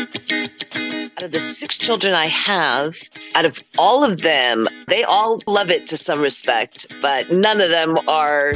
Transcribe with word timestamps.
Out 0.00 1.24
of 1.24 1.30
the 1.30 1.40
six 1.40 1.76
children 1.76 2.14
I 2.14 2.24
have, 2.24 2.96
out 3.34 3.44
of 3.44 3.60
all 3.76 4.02
of 4.02 4.22
them, 4.22 4.66
they 4.86 5.04
all 5.04 5.42
love 5.46 5.70
it 5.70 5.86
to 5.88 5.98
some 5.98 6.22
respect, 6.22 6.86
but 7.02 7.30
none 7.30 7.60
of 7.60 7.68
them 7.68 7.98
are 8.08 8.54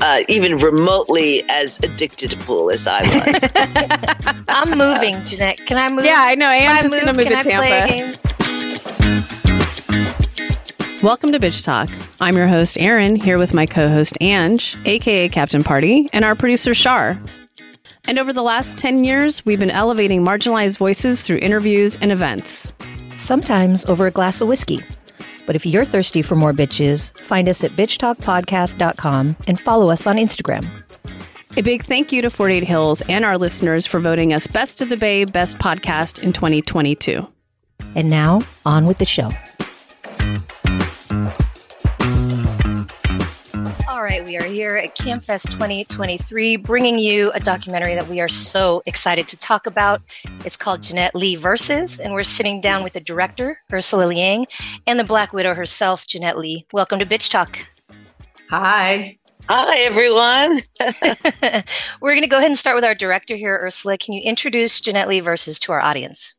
uh, 0.00 0.22
even 0.28 0.56
remotely 0.56 1.42
as 1.50 1.78
addicted 1.80 2.30
to 2.30 2.38
pool 2.38 2.70
as 2.70 2.86
I 2.86 3.02
was. 3.02 3.46
I'm 4.48 4.78
moving, 4.78 5.22
Jeanette. 5.26 5.58
Can 5.66 5.76
I 5.76 5.90
move? 5.90 6.06
Yeah, 6.06 6.20
I 6.20 6.34
know. 6.36 6.48
I'm 6.48 6.80
just 6.80 6.90
going 6.90 7.04
to 7.04 7.12
move 7.12 7.26
Can 7.26 7.44
to 7.44 7.54
I 7.54 7.58
play 7.58 7.82
a 7.82 7.86
Tampa. 7.86 8.38
Welcome 11.02 11.32
to 11.32 11.38
Bitch 11.38 11.62
Talk. 11.66 11.90
I'm 12.18 12.34
your 12.38 12.48
host, 12.48 12.78
Aaron, 12.80 13.16
here 13.16 13.36
with 13.36 13.52
my 13.52 13.66
co 13.66 13.90
host, 13.90 14.16
Ange, 14.22 14.74
aka 14.86 15.28
Captain 15.28 15.62
Party, 15.62 16.08
and 16.14 16.24
our 16.24 16.34
producer, 16.34 16.72
Shar. 16.72 17.18
And 18.04 18.18
over 18.18 18.32
the 18.32 18.42
last 18.42 18.78
10 18.78 19.04
years, 19.04 19.44
we've 19.44 19.60
been 19.60 19.70
elevating 19.70 20.24
marginalized 20.24 20.78
voices 20.78 21.22
through 21.22 21.38
interviews 21.38 21.96
and 22.00 22.10
events. 22.10 22.72
Sometimes 23.16 23.84
over 23.86 24.06
a 24.06 24.10
glass 24.10 24.40
of 24.40 24.48
whiskey. 24.48 24.82
But 25.46 25.56
if 25.56 25.64
you're 25.66 25.84
thirsty 25.84 26.22
for 26.22 26.36
more 26.36 26.52
bitches, 26.52 27.16
find 27.20 27.48
us 27.48 27.64
at 27.64 27.70
bitchtalkpodcast.com 27.72 29.36
and 29.46 29.60
follow 29.60 29.90
us 29.90 30.06
on 30.06 30.16
Instagram. 30.16 30.68
A 31.56 31.62
big 31.62 31.84
thank 31.84 32.12
you 32.12 32.22
to 32.22 32.30
48 32.30 32.62
Hills 32.64 33.02
and 33.08 33.24
our 33.24 33.38
listeners 33.38 33.86
for 33.86 33.98
voting 33.98 34.32
us 34.32 34.46
Best 34.46 34.80
of 34.80 34.90
the 34.90 34.96
Bay 34.96 35.24
Best 35.24 35.58
Podcast 35.58 36.22
in 36.22 36.32
2022. 36.32 37.26
And 37.96 38.10
now, 38.10 38.42
on 38.64 38.84
with 38.84 38.98
the 38.98 39.06
show. 39.06 39.30
We 44.28 44.36
are 44.36 44.44
here 44.44 44.76
at 44.76 44.94
CAAMFest 44.94 45.52
2023 45.52 46.56
bringing 46.56 46.98
you 46.98 47.32
a 47.32 47.40
documentary 47.40 47.94
that 47.94 48.08
we 48.08 48.20
are 48.20 48.28
so 48.28 48.82
excited 48.84 49.26
to 49.28 49.38
talk 49.38 49.66
about. 49.66 50.02
It's 50.44 50.54
called 50.54 50.82
Jeanette 50.82 51.14
Lee 51.14 51.34
Versus, 51.34 51.98
and 51.98 52.12
we're 52.12 52.24
sitting 52.24 52.60
down 52.60 52.84
with 52.84 52.92
the 52.92 53.00
director, 53.00 53.58
Ursula 53.72 54.04
Liang, 54.04 54.46
and 54.86 55.00
the 55.00 55.04
Black 55.04 55.32
Widow 55.32 55.54
herself, 55.54 56.06
Jeanette 56.06 56.36
Lee. 56.36 56.66
Welcome 56.74 56.98
to 56.98 57.06
Bitch 57.06 57.30
Talk. 57.30 57.58
Hi. 58.50 59.16
Hi, 59.48 59.78
everyone. 59.78 60.62
we're 62.02 62.12
going 62.12 62.20
to 62.20 62.26
go 62.26 62.36
ahead 62.36 62.50
and 62.50 62.58
start 62.58 62.76
with 62.76 62.84
our 62.84 62.94
director 62.94 63.34
here, 63.34 63.58
Ursula. 63.62 63.96
Can 63.96 64.12
you 64.12 64.20
introduce 64.20 64.78
Jeanette 64.78 65.08
Lee 65.08 65.20
Versus 65.20 65.58
to 65.60 65.72
our 65.72 65.80
audience? 65.80 66.37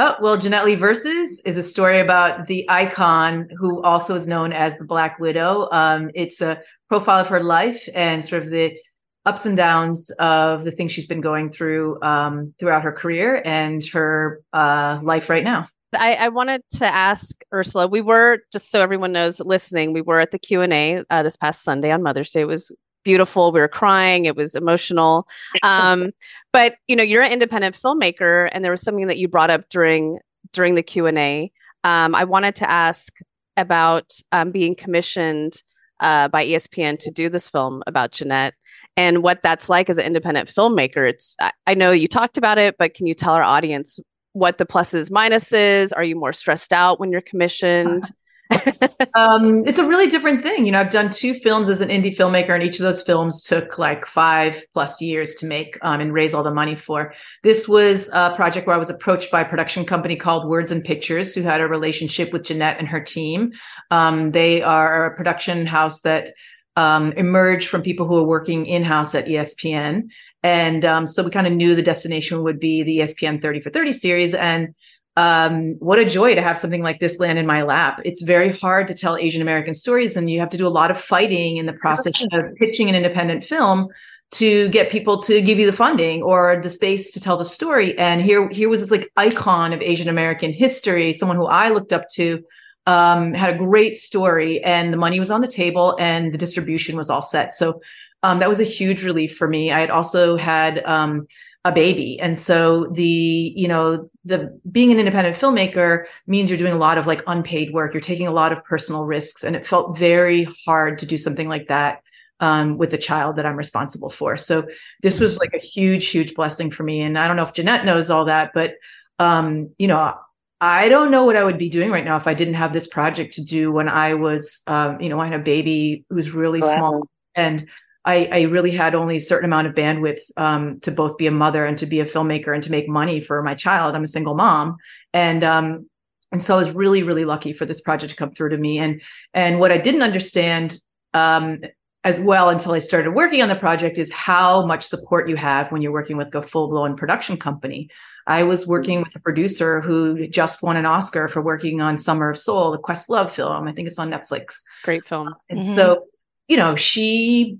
Oh, 0.00 0.14
well, 0.20 0.38
Jeanette 0.38 0.64
Lee 0.64 0.76
Versus 0.76 1.42
is 1.44 1.56
a 1.56 1.62
story 1.62 1.98
about 1.98 2.46
the 2.46 2.64
icon 2.70 3.48
who 3.58 3.82
also 3.82 4.14
is 4.14 4.28
known 4.28 4.52
as 4.52 4.76
the 4.76 4.84
Black 4.84 5.18
Widow. 5.18 5.68
Um, 5.72 6.12
it's 6.14 6.40
a 6.40 6.62
profile 6.86 7.20
of 7.20 7.26
her 7.26 7.42
life 7.42 7.88
and 7.96 8.24
sort 8.24 8.44
of 8.44 8.50
the 8.50 8.78
ups 9.26 9.44
and 9.44 9.56
downs 9.56 10.12
of 10.20 10.62
the 10.62 10.70
things 10.70 10.92
she's 10.92 11.08
been 11.08 11.20
going 11.20 11.50
through 11.50 12.00
um, 12.02 12.54
throughout 12.60 12.84
her 12.84 12.92
career 12.92 13.42
and 13.44 13.84
her 13.86 14.40
uh, 14.52 15.00
life 15.02 15.28
right 15.28 15.42
now. 15.42 15.66
I, 15.92 16.14
I, 16.14 16.28
wanted 16.28 16.62
to 16.76 16.86
ask 16.86 17.34
Ursula. 17.52 17.88
We 17.88 18.00
were 18.00 18.38
just 18.52 18.70
so 18.70 18.80
everyone 18.80 19.10
knows, 19.10 19.40
listening. 19.40 19.92
We 19.92 20.02
were 20.02 20.20
at 20.20 20.30
the 20.30 20.38
Q 20.38 20.60
and 20.60 20.72
A 20.72 21.04
uh, 21.10 21.24
this 21.24 21.36
past 21.36 21.64
Sunday 21.64 21.90
on 21.90 22.04
Mother's 22.04 22.30
Day. 22.30 22.42
It 22.42 22.46
was 22.46 22.70
beautiful. 23.04 23.52
We 23.52 23.60
were 23.60 23.68
crying. 23.68 24.24
It 24.24 24.36
was 24.36 24.54
emotional. 24.54 25.26
Um, 25.62 26.10
but 26.52 26.76
you 26.86 26.96
know, 26.96 27.02
you're 27.02 27.22
an 27.22 27.32
independent 27.32 27.78
filmmaker, 27.80 28.48
and 28.52 28.64
there 28.64 28.72
was 28.72 28.82
something 28.82 29.06
that 29.06 29.18
you 29.18 29.28
brought 29.28 29.50
up 29.50 29.68
during 29.70 30.18
during 30.52 30.74
the 30.74 30.82
Q 30.82 31.06
and 31.06 31.18
A. 31.18 31.52
Um, 31.84 32.14
I 32.14 32.24
wanted 32.24 32.56
to 32.56 32.70
ask 32.70 33.12
about 33.56 34.12
um, 34.32 34.50
being 34.50 34.74
commissioned 34.74 35.62
uh, 36.00 36.28
by 36.28 36.46
ESPN 36.46 36.98
to 37.00 37.10
do 37.10 37.28
this 37.28 37.48
film 37.48 37.82
about 37.86 38.12
Jeanette 38.12 38.54
and 38.96 39.22
what 39.22 39.42
that's 39.42 39.68
like 39.68 39.88
as 39.88 39.98
an 39.98 40.04
independent 40.04 40.48
filmmaker. 40.48 41.08
It's 41.08 41.36
I, 41.40 41.52
I 41.66 41.74
know 41.74 41.92
you 41.92 42.08
talked 42.08 42.38
about 42.38 42.58
it, 42.58 42.76
but 42.78 42.94
can 42.94 43.06
you 43.06 43.14
tell 43.14 43.34
our 43.34 43.42
audience 43.42 44.00
what 44.32 44.58
the 44.58 44.66
pluses 44.66 45.10
minuses? 45.10 45.92
Are 45.96 46.04
you 46.04 46.16
more 46.16 46.32
stressed 46.32 46.72
out 46.72 47.00
when 47.00 47.10
you're 47.10 47.20
commissioned? 47.20 48.04
um, 49.14 49.62
it's 49.66 49.78
a 49.78 49.86
really 49.86 50.06
different 50.06 50.40
thing. 50.40 50.64
You 50.64 50.72
know, 50.72 50.80
I've 50.80 50.90
done 50.90 51.10
two 51.10 51.34
films 51.34 51.68
as 51.68 51.80
an 51.80 51.90
indie 51.90 52.14
filmmaker, 52.14 52.50
and 52.50 52.62
each 52.62 52.76
of 52.76 52.84
those 52.84 53.02
films 53.02 53.42
took 53.42 53.78
like 53.78 54.06
five 54.06 54.64
plus 54.72 55.02
years 55.02 55.34
to 55.36 55.46
make 55.46 55.78
um, 55.82 56.00
and 56.00 56.12
raise 56.12 56.34
all 56.34 56.42
the 56.42 56.54
money 56.54 56.74
for. 56.74 57.12
This 57.42 57.68
was 57.68 58.08
a 58.12 58.34
project 58.34 58.66
where 58.66 58.76
I 58.76 58.78
was 58.78 58.90
approached 58.90 59.30
by 59.30 59.42
a 59.42 59.48
production 59.48 59.84
company 59.84 60.16
called 60.16 60.48
Words 60.48 60.70
and 60.70 60.82
Pictures, 60.82 61.34
who 61.34 61.42
had 61.42 61.60
a 61.60 61.68
relationship 61.68 62.32
with 62.32 62.44
Jeanette 62.44 62.78
and 62.78 62.88
her 62.88 63.00
team. 63.00 63.52
Um, 63.90 64.32
they 64.32 64.62
are 64.62 65.06
a 65.06 65.16
production 65.16 65.66
house 65.66 66.00
that 66.00 66.32
um, 66.76 67.12
emerged 67.12 67.68
from 67.68 67.82
people 67.82 68.06
who 68.06 68.16
are 68.16 68.26
working 68.26 68.64
in 68.66 68.82
house 68.82 69.14
at 69.14 69.26
ESPN. 69.26 70.08
And 70.42 70.84
um, 70.84 71.06
so 71.06 71.24
we 71.24 71.30
kind 71.30 71.46
of 71.46 71.52
knew 71.52 71.74
the 71.74 71.82
destination 71.82 72.42
would 72.44 72.60
be 72.60 72.82
the 72.82 72.98
ESPN 72.98 73.42
30 73.42 73.60
for 73.60 73.70
30 73.70 73.92
series. 73.92 74.32
And 74.32 74.74
um, 75.18 75.74
what 75.80 75.98
a 75.98 76.04
joy 76.04 76.36
to 76.36 76.42
have 76.42 76.56
something 76.56 76.80
like 76.80 77.00
this 77.00 77.18
land 77.18 77.40
in 77.40 77.46
my 77.46 77.62
lap. 77.62 78.00
It's 78.04 78.22
very 78.22 78.52
hard 78.52 78.86
to 78.86 78.94
tell 78.94 79.16
Asian 79.16 79.42
American 79.42 79.74
stories, 79.74 80.14
and 80.14 80.30
you 80.30 80.38
have 80.38 80.50
to 80.50 80.56
do 80.56 80.64
a 80.64 80.68
lot 80.68 80.92
of 80.92 80.96
fighting 80.96 81.56
in 81.56 81.66
the 81.66 81.72
process 81.72 82.24
of 82.30 82.54
pitching 82.54 82.88
an 82.88 82.94
independent 82.94 83.42
film 83.42 83.88
to 84.30 84.68
get 84.68 84.92
people 84.92 85.20
to 85.22 85.42
give 85.42 85.58
you 85.58 85.66
the 85.66 85.72
funding 85.72 86.22
or 86.22 86.60
the 86.62 86.70
space 86.70 87.10
to 87.10 87.20
tell 87.20 87.36
the 87.36 87.44
story. 87.44 87.98
And 87.98 88.22
here, 88.22 88.48
here 88.50 88.68
was 88.68 88.78
this 88.78 88.92
like 88.92 89.10
icon 89.16 89.72
of 89.72 89.82
Asian 89.82 90.08
American 90.08 90.52
history, 90.52 91.12
someone 91.12 91.36
who 91.36 91.46
I 91.46 91.70
looked 91.70 91.92
up 91.92 92.08
to, 92.10 92.44
um, 92.86 93.34
had 93.34 93.52
a 93.52 93.58
great 93.58 93.96
story, 93.96 94.62
and 94.62 94.92
the 94.92 94.98
money 94.98 95.18
was 95.18 95.32
on 95.32 95.40
the 95.40 95.48
table, 95.48 95.96
and 95.98 96.32
the 96.32 96.38
distribution 96.38 96.96
was 96.96 97.10
all 97.10 97.22
set. 97.22 97.52
So 97.52 97.80
um, 98.22 98.38
that 98.38 98.48
was 98.48 98.60
a 98.60 98.64
huge 98.64 99.02
relief 99.02 99.36
for 99.36 99.48
me. 99.48 99.72
I 99.72 99.80
had 99.80 99.90
also 99.90 100.36
had 100.36 100.84
um, 100.84 101.26
a 101.64 101.72
baby 101.72 102.18
and 102.20 102.38
so 102.38 102.86
the 102.92 103.52
you 103.54 103.68
know 103.68 104.08
the 104.28 104.60
being 104.70 104.92
an 104.92 104.98
independent 104.98 105.34
filmmaker 105.34 106.04
means 106.26 106.50
you're 106.50 106.58
doing 106.58 106.72
a 106.72 106.78
lot 106.78 106.98
of 106.98 107.06
like 107.06 107.22
unpaid 107.26 107.72
work 107.72 107.92
you're 107.94 108.00
taking 108.00 108.26
a 108.26 108.32
lot 108.32 108.52
of 108.52 108.64
personal 108.64 109.04
risks 109.04 109.42
and 109.42 109.56
it 109.56 109.66
felt 109.66 109.98
very 109.98 110.46
hard 110.66 110.98
to 110.98 111.06
do 111.06 111.16
something 111.16 111.48
like 111.48 111.68
that 111.68 112.02
um, 112.40 112.78
with 112.78 112.90
the 112.90 112.98
child 112.98 113.36
that 113.36 113.46
i'm 113.46 113.56
responsible 113.56 114.10
for 114.10 114.36
so 114.36 114.66
this 115.02 115.18
was 115.18 115.38
like 115.38 115.52
a 115.54 115.58
huge 115.58 116.08
huge 116.08 116.34
blessing 116.34 116.70
for 116.70 116.82
me 116.82 117.00
and 117.00 117.18
i 117.18 117.26
don't 117.26 117.36
know 117.36 117.42
if 117.42 117.52
jeanette 117.52 117.84
knows 117.84 118.10
all 118.10 118.26
that 118.26 118.52
but 118.54 118.74
um, 119.18 119.70
you 119.78 119.88
know 119.88 120.14
I 120.60 120.88
don't 120.88 121.12
know 121.12 121.24
what 121.24 121.36
I 121.36 121.44
would 121.44 121.58
be 121.58 121.68
doing 121.68 121.90
right 121.90 122.04
now 122.04 122.16
if 122.16 122.26
I 122.26 122.34
didn't 122.34 122.54
have 122.54 122.72
this 122.72 122.88
project 122.88 123.34
to 123.34 123.44
do 123.44 123.70
when 123.70 123.88
I 123.88 124.14
was, 124.14 124.62
um, 124.66 125.00
you 125.00 125.08
know, 125.08 125.20
I 125.20 125.26
had 125.26 125.38
a 125.38 125.42
baby 125.42 126.04
who's 126.10 126.32
really 126.32 126.60
wow. 126.60 126.74
small 126.74 127.08
and 127.36 127.68
I, 128.08 128.28
I, 128.32 128.42
really 128.44 128.70
had 128.70 128.94
only 128.94 129.16
a 129.16 129.20
certain 129.20 129.44
amount 129.44 129.66
of 129.66 129.74
bandwidth 129.74 130.20
um, 130.38 130.80
to 130.80 130.90
both 130.90 131.18
be 131.18 131.26
a 131.26 131.30
mother 131.30 131.66
and 131.66 131.76
to 131.76 131.84
be 131.84 132.00
a 132.00 132.06
filmmaker 132.06 132.54
and 132.54 132.62
to 132.62 132.70
make 132.70 132.88
money 132.88 133.20
for 133.20 133.42
my 133.42 133.54
child. 133.54 133.94
I'm 133.94 134.02
a 134.02 134.08
single 134.08 134.34
mom, 134.34 134.78
and 135.12 135.44
um, 135.44 135.90
and 136.32 136.42
so 136.42 136.56
I 136.56 136.58
was 136.58 136.70
really 136.72 137.02
really 137.02 137.26
lucky 137.26 137.52
for 137.52 137.66
this 137.66 137.82
project 137.82 138.10
to 138.10 138.16
come 138.16 138.32
through 138.32 138.48
to 138.50 138.56
me. 138.56 138.78
And 138.78 139.02
and 139.34 139.60
what 139.60 139.72
I 139.72 139.76
didn't 139.76 140.02
understand 140.02 140.80
um, 141.12 141.60
as 142.02 142.18
well 142.18 142.48
until 142.48 142.72
I 142.72 142.78
started 142.78 143.10
working 143.10 143.42
on 143.42 143.50
the 143.50 143.56
project 143.56 143.98
is 143.98 144.10
how 144.10 144.64
much 144.64 144.84
support 144.84 145.28
you 145.28 145.36
have 145.36 145.70
when 145.70 145.82
you're 145.82 145.92
working 145.92 146.16
with 146.16 146.34
a 146.34 146.40
full 146.40 146.68
blown 146.68 146.96
production 146.96 147.36
company. 147.36 147.90
I 148.26 148.42
was 148.42 148.66
working 148.66 149.02
with 149.02 149.14
a 149.16 149.20
producer 149.20 149.82
who 149.82 150.26
just 150.28 150.62
won 150.62 150.78
an 150.78 150.86
Oscar 150.86 151.28
for 151.28 151.42
working 151.42 151.82
on 151.82 151.98
Summer 151.98 152.30
of 152.30 152.38
Soul, 152.38 152.72
the 152.72 152.78
Questlove 152.78 153.30
film. 153.30 153.68
I 153.68 153.72
think 153.72 153.86
it's 153.86 153.98
on 153.98 154.10
Netflix. 154.10 154.62
Great 154.84 155.06
film. 155.06 155.34
And 155.50 155.60
mm-hmm. 155.60 155.74
so, 155.74 156.06
you 156.46 156.56
know, 156.56 156.74
she 156.74 157.58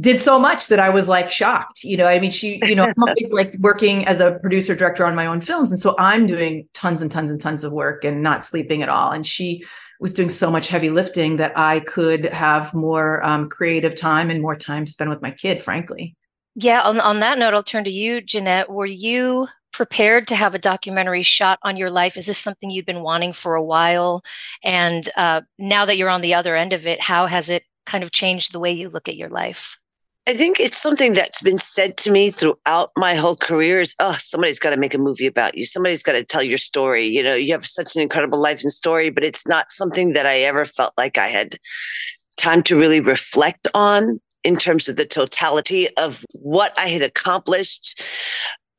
did 0.00 0.18
so 0.18 0.38
much 0.38 0.66
that 0.68 0.80
I 0.80 0.88
was 0.90 1.06
like 1.06 1.30
shocked. 1.30 1.84
You 1.84 1.96
know, 1.96 2.06
I 2.06 2.18
mean, 2.18 2.30
she, 2.30 2.60
you 2.66 2.74
know, 2.74 2.84
I'm 2.84 2.94
always 3.02 3.32
like 3.32 3.56
working 3.60 4.06
as 4.06 4.20
a 4.20 4.32
producer 4.40 4.74
director 4.74 5.04
on 5.04 5.14
my 5.14 5.26
own 5.26 5.40
films. 5.40 5.70
And 5.70 5.80
so 5.80 5.94
I'm 5.98 6.26
doing 6.26 6.66
tons 6.74 7.00
and 7.00 7.10
tons 7.10 7.30
and 7.30 7.40
tons 7.40 7.62
of 7.64 7.72
work 7.72 8.04
and 8.04 8.22
not 8.22 8.42
sleeping 8.42 8.82
at 8.82 8.88
all. 8.88 9.12
And 9.12 9.24
she 9.24 9.64
was 10.00 10.12
doing 10.12 10.30
so 10.30 10.50
much 10.50 10.68
heavy 10.68 10.90
lifting 10.90 11.36
that 11.36 11.52
I 11.56 11.80
could 11.80 12.26
have 12.26 12.74
more 12.74 13.24
um, 13.24 13.48
creative 13.48 13.94
time 13.94 14.30
and 14.30 14.42
more 14.42 14.56
time 14.56 14.84
to 14.84 14.92
spend 14.92 15.10
with 15.10 15.22
my 15.22 15.30
kid, 15.30 15.62
frankly. 15.62 16.16
Yeah. 16.56 16.82
On, 16.82 17.00
on 17.00 17.20
that 17.20 17.38
note, 17.38 17.54
I'll 17.54 17.62
turn 17.62 17.84
to 17.84 17.90
you, 17.90 18.20
Jeanette. 18.20 18.70
Were 18.70 18.86
you 18.86 19.48
prepared 19.72 20.28
to 20.28 20.36
have 20.36 20.54
a 20.54 20.58
documentary 20.58 21.22
shot 21.22 21.58
on 21.62 21.76
your 21.76 21.90
life? 21.90 22.16
Is 22.16 22.26
this 22.26 22.38
something 22.38 22.70
you've 22.70 22.86
been 22.86 23.02
wanting 23.02 23.32
for 23.32 23.54
a 23.54 23.62
while? 23.62 24.24
And 24.62 25.08
uh, 25.16 25.42
now 25.58 25.84
that 25.84 25.96
you're 25.96 26.08
on 26.08 26.20
the 26.20 26.34
other 26.34 26.54
end 26.56 26.72
of 26.72 26.86
it, 26.86 27.00
how 27.00 27.26
has 27.26 27.48
it 27.48 27.64
kind 27.86 28.04
of 28.04 28.12
changed 28.12 28.52
the 28.52 28.60
way 28.60 28.72
you 28.72 28.88
look 28.88 29.08
at 29.08 29.16
your 29.16 29.28
life? 29.28 29.78
I 30.26 30.32
think 30.34 30.58
it's 30.58 30.80
something 30.80 31.12
that's 31.12 31.42
been 31.42 31.58
said 31.58 31.98
to 31.98 32.10
me 32.10 32.30
throughout 32.30 32.92
my 32.96 33.14
whole 33.14 33.36
career 33.36 33.80
is, 33.80 33.94
oh, 33.98 34.16
somebody's 34.18 34.58
got 34.58 34.70
to 34.70 34.78
make 34.78 34.94
a 34.94 34.98
movie 34.98 35.26
about 35.26 35.54
you. 35.56 35.66
Somebody's 35.66 36.02
got 36.02 36.12
to 36.12 36.24
tell 36.24 36.42
your 36.42 36.56
story. 36.56 37.04
You 37.04 37.22
know, 37.22 37.34
you 37.34 37.52
have 37.52 37.66
such 37.66 37.94
an 37.94 38.00
incredible 38.00 38.40
life 38.40 38.62
and 38.62 38.72
story, 38.72 39.10
but 39.10 39.22
it's 39.22 39.46
not 39.46 39.70
something 39.70 40.14
that 40.14 40.24
I 40.24 40.40
ever 40.40 40.64
felt 40.64 40.94
like 40.96 41.18
I 41.18 41.26
had 41.26 41.56
time 42.38 42.62
to 42.64 42.78
really 42.78 43.00
reflect 43.00 43.68
on 43.74 44.18
in 44.44 44.56
terms 44.56 44.88
of 44.88 44.96
the 44.96 45.04
totality 45.04 45.88
of 45.98 46.24
what 46.32 46.72
I 46.78 46.88
had 46.88 47.02
accomplished 47.02 48.02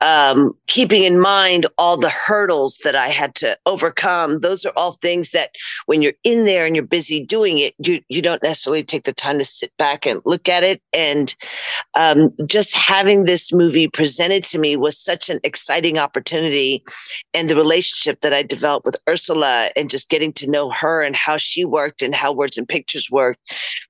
um, 0.02 0.52
keeping 0.68 1.04
in 1.04 1.20
mind 1.20 1.66
all 1.78 1.98
the 1.98 2.10
hurdles 2.10 2.80
that 2.84 2.96
I 2.96 3.08
had 3.08 3.34
to 3.36 3.58
overcome. 3.66 4.40
Those 4.40 4.66
are 4.66 4.74
all 4.76 4.94
things 4.94 5.32
that 5.32 5.50
when 5.86 6.02
you're 6.02 6.14
in 6.24 6.46
there 6.46 6.66
and 6.66 6.76
you're 6.76 6.86
busy 6.86 7.24
doing 7.24 7.60
it, 7.60 7.74
you, 7.80 8.02
you 8.10 8.22
don't 8.22 8.44
necessarily 8.44 8.84
take 8.84 9.06
the 9.06 9.14
time 9.14 9.38
to 9.38 9.46
sit 9.46 9.72
back 9.78 10.06
and 10.06 10.22
look 10.26 10.50
at 10.50 10.64
it. 10.64 10.82
And 10.94 11.34
um, 11.94 12.34
just 12.48 12.76
having 12.76 13.24
this 13.24 13.54
movie 13.54 13.88
presented 13.88 14.44
to 14.46 14.60
me 14.60 14.76
was 14.76 14.98
such 14.98 15.30
an 15.30 15.40
exciting 15.44 15.98
opportunity. 15.98 16.84
And 17.34 17.50
the 17.50 17.56
relationship 17.56 18.22
that 18.22 18.34
I 18.34 18.44
developed 18.44 18.86
with 18.86 19.00
Ursula 19.08 19.70
and 19.76 19.90
just 19.90 20.10
getting 20.10 20.34
to 20.34 20.50
know 20.50 20.70
her 20.72 21.02
and 21.04 21.16
how 21.16 21.38
she 21.38 21.64
worked 21.64 22.02
and 22.02 22.14
how 22.14 22.34
words 22.34 22.58
and 22.58 22.68
pictures 22.68 23.10
worked 23.10 23.40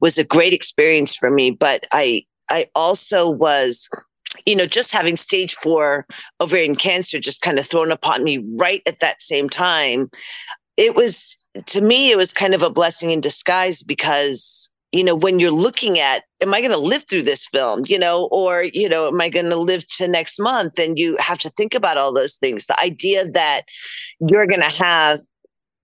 was 0.02 0.18
a 0.18 0.24
great 0.24 0.54
experience 0.54 1.16
for 1.16 1.32
me. 1.32 1.52
But 1.52 1.86
I, 1.92 2.24
I 2.50 2.68
also 2.76 3.30
was 3.30 3.90
you 4.46 4.56
know, 4.56 4.66
just 4.66 4.92
having 4.92 5.18
stage 5.18 5.54
four 5.54 6.06
ovarian 6.42 6.76
cancer 6.76 7.20
just 7.20 7.42
kind 7.42 7.60
of 7.60 7.66
thrown 7.66 7.92
upon 7.92 8.24
me 8.24 8.44
right 8.58 8.82
at 8.88 9.00
that 9.00 9.22
same 9.22 9.50
time, 9.50 10.10
it 10.78 10.96
was 10.96 11.38
to 11.68 11.82
me, 11.82 12.12
it 12.12 12.18
was 12.18 12.34
kind 12.34 12.54
of 12.54 12.62
a 12.62 12.70
blessing 12.70 13.12
in 13.12 13.22
disguise 13.22 13.82
because 13.82 14.72
you 14.96 15.04
know, 15.04 15.16
when 15.16 15.40
you're 15.40 15.52
looking 15.52 16.00
at, 16.00 16.24
am 16.42 16.54
I 16.54 16.62
going 16.62 16.72
to 16.72 16.78
live 16.78 17.04
through 17.06 17.24
this 17.24 17.46
film, 17.46 17.84
you 17.86 18.00
know, 18.00 18.30
or, 18.32 18.64
you 18.64 18.88
know, 18.88 19.10
am 19.10 19.20
I 19.20 19.28
going 19.28 19.50
to 19.50 19.58
live 19.58 19.86
to 19.98 20.08
next 20.08 20.40
month? 20.40 20.80
And 20.80 20.98
you 20.98 21.18
have 21.20 21.38
to 21.40 21.50
think 21.50 21.76
about 21.76 21.98
all 21.98 22.14
those 22.14 22.38
things. 22.38 22.66
The 22.66 22.80
idea 22.80 23.30
that 23.32 23.64
you're 24.22 24.48
going 24.48 24.62
to 24.62 24.70
have 24.70 25.20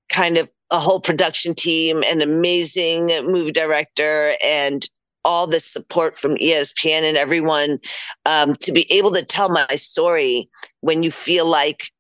kind 0.10 0.38
of 0.38 0.50
a 0.72 0.80
whole 0.80 1.02
production 1.02 1.54
team, 1.54 2.04
an 2.06 2.22
amazing 2.22 3.08
movie 3.26 3.52
director, 3.52 4.34
and 4.42 4.88
all 5.24 5.48
this 5.48 5.66
support 5.66 6.16
from 6.16 6.36
ESPN 6.36 7.04
and 7.04 7.18
everyone 7.18 7.80
um, 8.26 8.56
to 8.56 8.72
be 8.72 8.92
able 8.92 9.12
to 9.12 9.26
tell 9.26 9.50
my 9.50 9.66
story 9.76 10.50
when 10.82 11.04
you 11.04 11.12
feel 11.12 11.46
like 11.46 11.92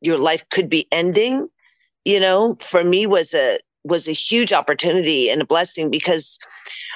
your 0.00 0.18
life 0.18 0.48
could 0.50 0.68
be 0.68 0.86
ending, 0.92 1.48
you 2.04 2.20
know, 2.20 2.54
for 2.56 2.84
me 2.84 3.06
was 3.06 3.34
a 3.34 3.58
was 3.84 4.06
a 4.06 4.12
huge 4.12 4.52
opportunity 4.52 5.30
and 5.30 5.40
a 5.40 5.46
blessing 5.46 5.90
because 5.90 6.38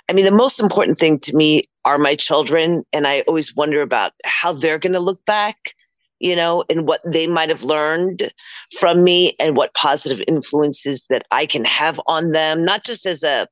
I 0.08 0.12
mean 0.12 0.24
the 0.24 0.30
most 0.30 0.60
important 0.60 0.98
thing 0.98 1.18
to 1.20 1.34
me 1.34 1.64
are 1.84 1.98
my 1.98 2.14
children 2.14 2.84
and 2.92 3.06
I 3.06 3.20
always 3.22 3.54
wonder 3.56 3.80
about 3.80 4.12
how 4.24 4.52
they're 4.52 4.78
going 4.78 4.92
to 4.92 5.00
look 5.00 5.24
back 5.24 5.74
you 6.20 6.34
know, 6.34 6.64
and 6.70 6.88
what 6.88 7.00
they 7.04 7.26
might 7.26 7.50
have 7.50 7.64
learned 7.64 8.30
from 8.78 9.04
me 9.04 9.34
and 9.38 9.58
what 9.58 9.74
positive 9.74 10.24
influences 10.26 11.06
that 11.10 11.26
I 11.30 11.44
can 11.44 11.66
have 11.66 12.00
on 12.06 12.32
them, 12.32 12.64
not 12.64 12.82
just 12.82 13.04
as 13.04 13.22
a 13.22 13.46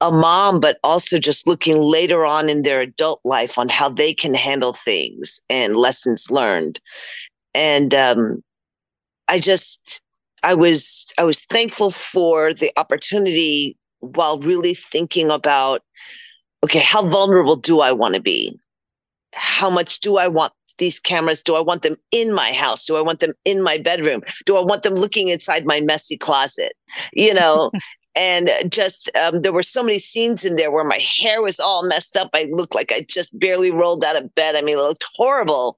a 0.00 0.10
mom, 0.10 0.60
but 0.60 0.78
also 0.82 1.18
just 1.18 1.46
looking 1.46 1.78
later 1.78 2.24
on 2.24 2.48
in 2.48 2.62
their 2.62 2.80
adult 2.80 3.20
life 3.24 3.58
on 3.58 3.68
how 3.68 3.88
they 3.88 4.14
can 4.14 4.34
handle 4.34 4.72
things 4.72 5.40
and 5.50 5.76
lessons 5.76 6.30
learned. 6.30 6.80
And 7.54 7.94
um, 7.94 8.42
I 9.28 9.38
just, 9.38 10.02
I 10.42 10.54
was, 10.54 11.12
I 11.18 11.24
was 11.24 11.44
thankful 11.44 11.90
for 11.90 12.54
the 12.54 12.72
opportunity 12.76 13.76
while 14.00 14.38
really 14.38 14.74
thinking 14.74 15.30
about, 15.30 15.82
okay, 16.64 16.80
how 16.80 17.04
vulnerable 17.04 17.56
do 17.56 17.80
I 17.80 17.92
want 17.92 18.14
to 18.14 18.22
be? 18.22 18.58
How 19.34 19.70
much 19.70 20.00
do 20.00 20.16
I 20.16 20.28
want 20.28 20.52
these 20.78 20.98
cameras? 20.98 21.42
Do 21.42 21.54
I 21.54 21.60
want 21.60 21.82
them 21.82 21.96
in 22.10 22.34
my 22.34 22.52
house? 22.52 22.86
Do 22.86 22.96
I 22.96 23.02
want 23.02 23.20
them 23.20 23.32
in 23.44 23.62
my 23.62 23.78
bedroom? 23.78 24.22
Do 24.46 24.56
I 24.56 24.62
want 24.62 24.82
them 24.82 24.94
looking 24.94 25.28
inside 25.28 25.64
my 25.64 25.80
messy 25.80 26.16
closet? 26.16 26.72
You 27.12 27.34
know, 27.34 27.70
and 28.16 28.50
just 28.68 29.10
um, 29.16 29.42
there 29.42 29.52
were 29.52 29.62
so 29.62 29.82
many 29.82 29.98
scenes 29.98 30.44
in 30.44 30.56
there 30.56 30.70
where 30.70 30.84
my 30.84 30.98
hair 30.98 31.42
was 31.42 31.60
all 31.60 31.86
messed 31.86 32.16
up. 32.16 32.30
I 32.34 32.48
looked 32.50 32.74
like 32.74 32.92
i 32.92 33.04
just 33.08 33.38
barely 33.38 33.70
rolled 33.70 34.04
out 34.04 34.16
of 34.16 34.34
bed. 34.34 34.56
I 34.56 34.62
mean 34.62 34.78
it 34.78 34.82
looked 34.82 35.06
horrible. 35.14 35.76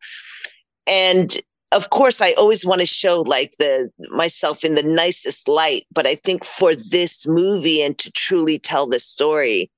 And 0.87 1.38
of 1.73 1.90
course 1.90 2.20
i 2.20 2.32
always 2.32 2.64
want 2.64 2.81
to 2.81 2.87
show 2.87 3.23
like 3.23 3.52
the 3.58 3.90
myself 4.11 4.62
in 4.62 4.75
the 4.75 4.82
nicest 4.82 5.49
light 5.49 5.87
but 5.93 6.06
i 6.06 6.14
think 6.14 6.44
for 6.44 6.75
this 6.75 7.26
movie 7.26 7.82
and 7.82 7.99
to 7.99 8.12
truly 8.12 8.58
tell 8.58 8.87
this 8.87 9.05
story 9.05 9.70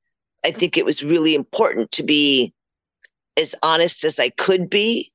i 0.44 0.50
think 0.50 0.76
it 0.76 0.84
was 0.84 1.04
really 1.04 1.34
important 1.34 1.90
to 1.92 2.02
be 2.02 2.52
as 3.38 3.54
honest 3.62 4.04
as 4.04 4.18
i 4.18 4.28
could 4.28 4.68
be. 4.68 5.10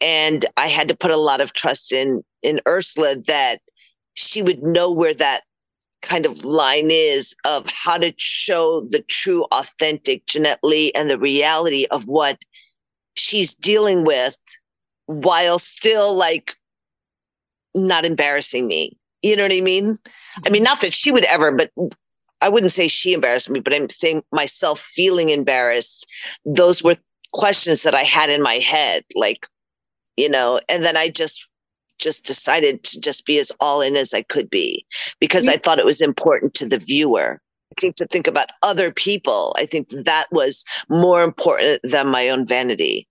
And 0.00 0.46
i 0.56 0.68
had 0.68 0.88
to 0.88 0.96
put 0.96 1.10
a 1.10 1.16
lot 1.16 1.40
of 1.40 1.52
trust 1.52 1.92
in 1.92 2.22
in 2.42 2.60
ursula 2.66 3.16
that 3.26 3.58
she 4.14 4.42
would 4.42 4.62
know 4.62 4.92
where 4.92 5.14
that 5.14 5.42
kind 6.02 6.26
of 6.26 6.44
line 6.44 6.88
is 6.90 7.34
of 7.44 7.68
how 7.70 7.98
to 7.98 8.12
show 8.16 8.80
the 8.80 9.02
true, 9.08 9.44
authentic 9.52 10.26
Jeanette 10.26 10.60
Lee 10.62 10.92
and 10.92 11.10
the 11.10 11.18
reality 11.18 11.86
of 11.90 12.06
what 12.06 12.38
she's 13.14 13.54
dealing 13.54 14.04
with 14.04 14.38
while 15.06 15.58
still 15.58 16.14
like 16.14 16.54
not 17.74 18.04
embarrassing 18.04 18.66
me. 18.66 18.96
You 19.22 19.36
know 19.36 19.42
what 19.42 19.52
I 19.52 19.60
mean? 19.60 19.98
I 20.46 20.50
mean, 20.50 20.62
not 20.62 20.80
that 20.80 20.92
she 20.92 21.10
would 21.10 21.24
ever, 21.24 21.50
but 21.50 21.70
I 22.40 22.48
wouldn't 22.48 22.72
say 22.72 22.86
she 22.88 23.12
embarrassed 23.12 23.50
me, 23.50 23.60
but 23.60 23.74
I'm 23.74 23.90
saying 23.90 24.22
myself 24.32 24.78
feeling 24.78 25.30
embarrassed. 25.30 26.06
Those 26.44 26.82
were 26.82 26.94
questions 27.32 27.82
that 27.82 27.94
I 27.94 28.02
had 28.02 28.30
in 28.30 28.42
my 28.42 28.54
head, 28.54 29.04
like, 29.14 29.46
you 30.16 30.28
know, 30.28 30.60
and 30.68 30.84
then 30.84 30.96
I 30.96 31.08
just 31.08 31.48
just 31.98 32.26
decided 32.26 32.82
to 32.84 33.00
just 33.00 33.26
be 33.26 33.38
as 33.38 33.52
all 33.60 33.80
in 33.80 33.96
as 33.96 34.14
I 34.14 34.22
could 34.22 34.50
be 34.50 34.84
because 35.20 35.48
I 35.48 35.56
thought 35.56 35.78
it 35.78 35.84
was 35.84 36.00
important 36.00 36.54
to 36.54 36.66
the 36.66 36.78
viewer. 36.78 37.40
I 37.72 37.80
think 37.80 37.96
to 37.96 38.06
think 38.06 38.26
about 38.26 38.48
other 38.62 38.90
people. 38.90 39.54
I 39.58 39.66
think 39.66 39.88
that 39.90 40.26
was 40.32 40.64
more 40.88 41.22
important 41.22 41.80
than 41.82 42.08
my 42.08 42.28
own 42.28 42.46
vanity 42.46 43.06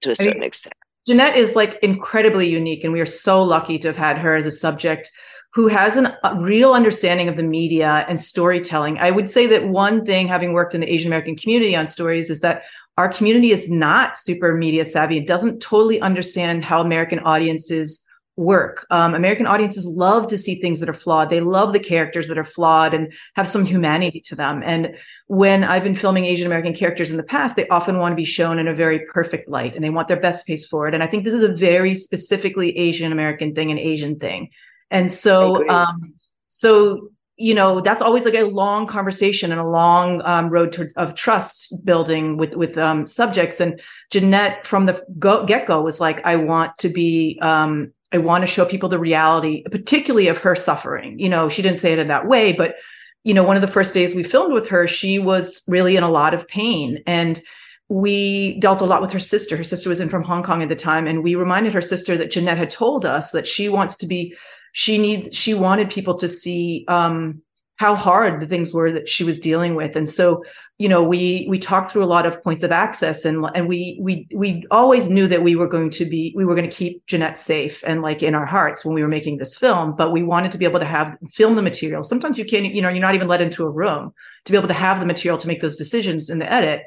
to 0.00 0.10
a 0.10 0.14
certain 0.14 0.32
I 0.32 0.34
mean, 0.34 0.42
extent. 0.44 0.74
Jeanette 1.06 1.36
is 1.36 1.56
like 1.56 1.78
incredibly 1.82 2.48
unique, 2.48 2.84
and 2.84 2.92
we 2.92 3.00
are 3.00 3.06
so 3.06 3.42
lucky 3.42 3.78
to 3.78 3.88
have 3.88 3.96
had 3.96 4.18
her 4.18 4.34
as 4.36 4.46
a 4.46 4.50
subject 4.50 5.10
who 5.54 5.66
has 5.66 5.96
an, 5.96 6.08
a 6.24 6.40
real 6.40 6.74
understanding 6.74 7.28
of 7.28 7.36
the 7.36 7.42
media 7.42 8.04
and 8.08 8.20
storytelling. 8.20 8.98
I 8.98 9.10
would 9.10 9.28
say 9.28 9.46
that 9.46 9.68
one 9.68 10.04
thing, 10.04 10.28
having 10.28 10.52
worked 10.52 10.74
in 10.74 10.82
the 10.82 10.92
Asian 10.92 11.08
American 11.08 11.36
community 11.36 11.74
on 11.74 11.86
stories, 11.86 12.28
is 12.30 12.40
that 12.40 12.62
our 12.98 13.08
community 13.08 13.50
is 13.50 13.70
not 13.70 14.18
super 14.18 14.54
media 14.54 14.84
savvy. 14.84 15.16
It 15.18 15.26
doesn't 15.26 15.60
totally 15.60 16.00
understand 16.00 16.64
how 16.64 16.80
American 16.80 17.20
audiences 17.20 18.04
work. 18.38 18.86
Um, 18.90 19.16
American 19.16 19.48
audiences 19.48 19.84
love 19.84 20.28
to 20.28 20.38
see 20.38 20.54
things 20.54 20.78
that 20.78 20.88
are 20.88 20.94
flawed. 20.94 21.28
They 21.28 21.40
love 21.40 21.72
the 21.72 21.80
characters 21.80 22.28
that 22.28 22.38
are 22.38 22.44
flawed 22.44 22.94
and 22.94 23.12
have 23.34 23.48
some 23.48 23.64
humanity 23.64 24.20
to 24.20 24.36
them. 24.36 24.62
And 24.64 24.94
when 25.26 25.64
I've 25.64 25.82
been 25.82 25.96
filming 25.96 26.24
Asian 26.24 26.46
American 26.46 26.72
characters 26.72 27.10
in 27.10 27.16
the 27.16 27.24
past, 27.24 27.56
they 27.56 27.66
often 27.66 27.98
want 27.98 28.12
to 28.12 28.16
be 28.16 28.24
shown 28.24 28.60
in 28.60 28.68
a 28.68 28.74
very 28.74 29.00
perfect 29.12 29.48
light 29.48 29.74
and 29.74 29.82
they 29.82 29.90
want 29.90 30.06
their 30.06 30.20
best 30.20 30.46
face 30.46 30.66
forward. 30.68 30.94
And 30.94 31.02
I 31.02 31.08
think 31.08 31.24
this 31.24 31.34
is 31.34 31.42
a 31.42 31.52
very 31.52 31.96
specifically 31.96 32.78
Asian 32.78 33.10
American 33.10 33.56
thing, 33.56 33.72
an 33.72 33.78
Asian 33.78 34.20
thing. 34.20 34.50
And 34.88 35.12
so, 35.12 35.68
um, 35.68 36.14
so 36.46 37.10
you 37.40 37.54
know 37.54 37.80
that's 37.80 38.02
always 38.02 38.24
like 38.24 38.34
a 38.34 38.44
long 38.44 38.86
conversation 38.86 39.52
and 39.52 39.60
a 39.60 39.66
long 39.66 40.22
um, 40.24 40.48
road 40.48 40.72
to, 40.72 40.88
of 40.96 41.14
trust 41.14 41.84
building 41.84 42.36
with 42.36 42.56
with 42.56 42.76
um, 42.76 43.06
subjects 43.06 43.60
and 43.60 43.80
jeanette 44.10 44.66
from 44.66 44.86
the 44.86 45.04
go, 45.20 45.44
get-go 45.44 45.80
was 45.80 46.00
like 46.00 46.20
i 46.24 46.34
want 46.34 46.76
to 46.78 46.88
be 46.88 47.38
um, 47.40 47.92
I 48.12 48.18
want 48.18 48.42
to 48.42 48.46
show 48.46 48.64
people 48.64 48.88
the 48.88 48.98
reality, 48.98 49.64
particularly 49.70 50.28
of 50.28 50.38
her 50.38 50.54
suffering. 50.54 51.18
You 51.18 51.28
know, 51.28 51.48
she 51.48 51.62
didn't 51.62 51.78
say 51.78 51.92
it 51.92 51.98
in 51.98 52.08
that 52.08 52.26
way, 52.26 52.52
but 52.52 52.76
you 53.24 53.34
know, 53.34 53.42
one 53.42 53.56
of 53.56 53.62
the 53.62 53.68
first 53.68 53.92
days 53.92 54.14
we 54.14 54.22
filmed 54.22 54.54
with 54.54 54.68
her, 54.68 54.86
she 54.86 55.18
was 55.18 55.62
really 55.68 55.96
in 55.96 56.02
a 56.02 56.10
lot 56.10 56.32
of 56.32 56.48
pain. 56.48 57.02
And 57.06 57.40
we 57.88 58.58
dealt 58.60 58.80
a 58.80 58.86
lot 58.86 59.02
with 59.02 59.12
her 59.12 59.18
sister. 59.18 59.56
Her 59.56 59.64
sister 59.64 59.88
was 59.88 60.00
in 60.00 60.08
from 60.08 60.22
Hong 60.22 60.42
Kong 60.42 60.62
at 60.62 60.68
the 60.68 60.76
time. 60.76 61.06
And 61.06 61.22
we 61.22 61.34
reminded 61.34 61.74
her 61.74 61.82
sister 61.82 62.16
that 62.16 62.30
Jeanette 62.30 62.58
had 62.58 62.70
told 62.70 63.04
us 63.04 63.32
that 63.32 63.46
she 63.46 63.68
wants 63.68 63.96
to 63.96 64.06
be, 64.06 64.34
she 64.72 64.98
needs, 64.98 65.28
she 65.36 65.54
wanted 65.54 65.90
people 65.90 66.14
to 66.16 66.28
see 66.28 66.84
um, 66.88 67.42
how 67.78 67.94
hard 67.94 68.40
the 68.40 68.46
things 68.46 68.74
were 68.74 68.92
that 68.92 69.08
she 69.08 69.24
was 69.24 69.38
dealing 69.38 69.74
with. 69.74 69.96
And 69.96 70.08
so 70.08 70.44
you 70.78 70.88
know 70.88 71.02
we 71.02 71.46
we 71.48 71.58
talked 71.58 71.90
through 71.90 72.04
a 72.04 72.06
lot 72.06 72.26
of 72.26 72.42
points 72.44 72.62
of 72.62 72.70
access 72.70 73.24
and 73.24 73.44
and 73.54 73.68
we 73.68 73.98
we 74.00 74.28
we 74.34 74.64
always 74.70 75.08
knew 75.08 75.26
that 75.26 75.42
we 75.42 75.56
were 75.56 75.66
going 75.66 75.90
to 75.90 76.04
be 76.04 76.32
we 76.36 76.44
were 76.44 76.54
going 76.54 76.68
to 76.68 76.76
keep 76.76 77.04
Jeanette 77.06 77.36
safe 77.36 77.82
and 77.84 78.00
like 78.00 78.22
in 78.22 78.34
our 78.34 78.46
hearts 78.46 78.84
when 78.84 78.94
we 78.94 79.02
were 79.02 79.08
making 79.08 79.38
this 79.38 79.56
film 79.56 79.94
but 79.96 80.12
we 80.12 80.22
wanted 80.22 80.52
to 80.52 80.58
be 80.58 80.64
able 80.64 80.78
to 80.78 80.86
have 80.86 81.16
film 81.30 81.56
the 81.56 81.62
material. 81.62 82.04
Sometimes 82.04 82.38
you 82.38 82.44
can't 82.44 82.66
you 82.66 82.82
know 82.82 82.88
you're 82.88 83.00
not 83.00 83.16
even 83.16 83.28
let 83.28 83.42
into 83.42 83.64
a 83.64 83.70
room 83.70 84.12
to 84.44 84.52
be 84.52 84.58
able 84.58 84.68
to 84.68 84.74
have 84.74 85.00
the 85.00 85.06
material 85.06 85.38
to 85.38 85.48
make 85.48 85.60
those 85.60 85.76
decisions 85.76 86.30
in 86.30 86.38
the 86.38 86.52
edit. 86.52 86.82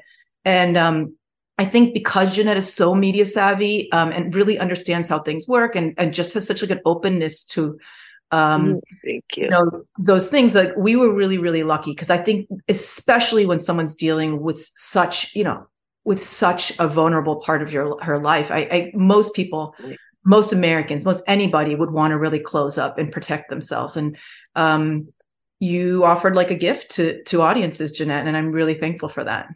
And 0.45 0.77
um 0.77 1.15
I 1.57 1.65
think 1.65 1.93
because 1.93 2.35
Jeanette 2.35 2.57
is 2.57 2.73
so 2.73 2.95
media 2.95 3.25
savvy 3.25 3.91
um, 3.91 4.11
and 4.11 4.33
really 4.33 4.57
understands 4.57 5.07
how 5.07 5.19
things 5.19 5.47
work 5.47 5.75
and, 5.75 5.93
and 5.95 6.11
just 6.11 6.33
has 6.33 6.47
such 6.47 6.63
like 6.63 6.71
an 6.71 6.79
openness 6.85 7.45
to 7.45 7.77
um 8.31 8.75
mm, 8.75 8.81
thank 9.03 9.23
you. 9.35 9.45
you 9.45 9.49
know 9.49 9.83
those 10.05 10.29
things 10.29 10.55
like 10.55 10.75
we 10.77 10.95
were 10.95 11.13
really 11.13 11.37
really 11.37 11.63
lucky 11.63 11.91
because 11.91 12.09
i 12.09 12.17
think 12.17 12.47
especially 12.69 13.45
when 13.45 13.59
someone's 13.59 13.95
dealing 13.95 14.41
with 14.41 14.71
such 14.75 15.35
you 15.35 15.43
know 15.43 15.65
with 16.03 16.23
such 16.23 16.71
a 16.79 16.87
vulnerable 16.87 17.35
part 17.37 17.61
of 17.61 17.71
your 17.71 18.01
her 18.01 18.19
life 18.19 18.51
i, 18.51 18.59
I 18.59 18.91
most 18.95 19.33
people 19.33 19.75
most 20.23 20.53
americans 20.53 21.05
most 21.05 21.23
anybody 21.27 21.75
would 21.75 21.91
want 21.91 22.11
to 22.11 22.17
really 22.17 22.39
close 22.39 22.77
up 22.77 22.97
and 22.97 23.11
protect 23.11 23.49
themselves. 23.49 23.97
And 23.97 24.17
um 24.55 25.07
you 25.59 26.03
offered 26.03 26.35
like 26.35 26.51
a 26.51 26.55
gift 26.55 26.91
to 26.91 27.23
to 27.23 27.41
audiences 27.41 27.91
jeanette 27.91 28.27
and 28.27 28.35
i'm 28.35 28.51
really 28.51 28.73
thankful 28.73 29.09
for 29.09 29.23
that. 29.23 29.49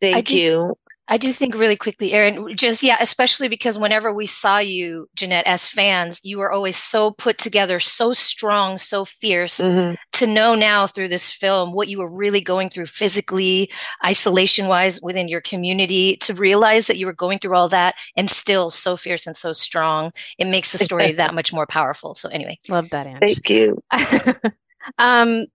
Thank 0.00 0.30
you 0.30 0.76
I 1.08 1.18
do 1.18 1.32
think 1.32 1.54
really 1.54 1.76
quickly, 1.76 2.12
Erin, 2.12 2.56
just 2.56 2.82
yeah, 2.82 2.96
especially 3.00 3.48
because 3.48 3.78
whenever 3.78 4.12
we 4.12 4.26
saw 4.26 4.58
you, 4.58 5.08
Jeanette, 5.14 5.46
as 5.46 5.68
fans, 5.68 6.20
you 6.24 6.38
were 6.38 6.50
always 6.50 6.76
so 6.76 7.12
put 7.12 7.38
together, 7.38 7.78
so 7.78 8.12
strong, 8.12 8.76
so 8.76 9.04
fierce. 9.04 9.60
Mm-hmm. 9.60 9.94
To 10.12 10.26
know 10.26 10.54
now 10.54 10.86
through 10.86 11.08
this 11.08 11.30
film 11.30 11.72
what 11.72 11.88
you 11.88 11.98
were 11.98 12.10
really 12.10 12.40
going 12.40 12.70
through 12.70 12.86
physically, 12.86 13.70
isolation 14.04 14.66
wise 14.66 15.00
within 15.00 15.28
your 15.28 15.40
community, 15.40 16.16
to 16.22 16.34
realize 16.34 16.88
that 16.88 16.96
you 16.96 17.06
were 17.06 17.12
going 17.12 17.38
through 17.38 17.54
all 17.54 17.68
that 17.68 17.94
and 18.16 18.28
still 18.28 18.70
so 18.70 18.96
fierce 18.96 19.26
and 19.26 19.36
so 19.36 19.52
strong, 19.52 20.12
it 20.38 20.46
makes 20.46 20.72
the 20.72 20.78
story 20.78 21.12
that 21.12 21.34
much 21.34 21.52
more 21.52 21.66
powerful. 21.66 22.14
So 22.16 22.28
anyway, 22.30 22.58
love 22.68 22.90
that. 22.90 23.06
Ange. 23.06 23.20
Thank 23.20 23.50
you. 23.50 23.80
um, 24.98 25.46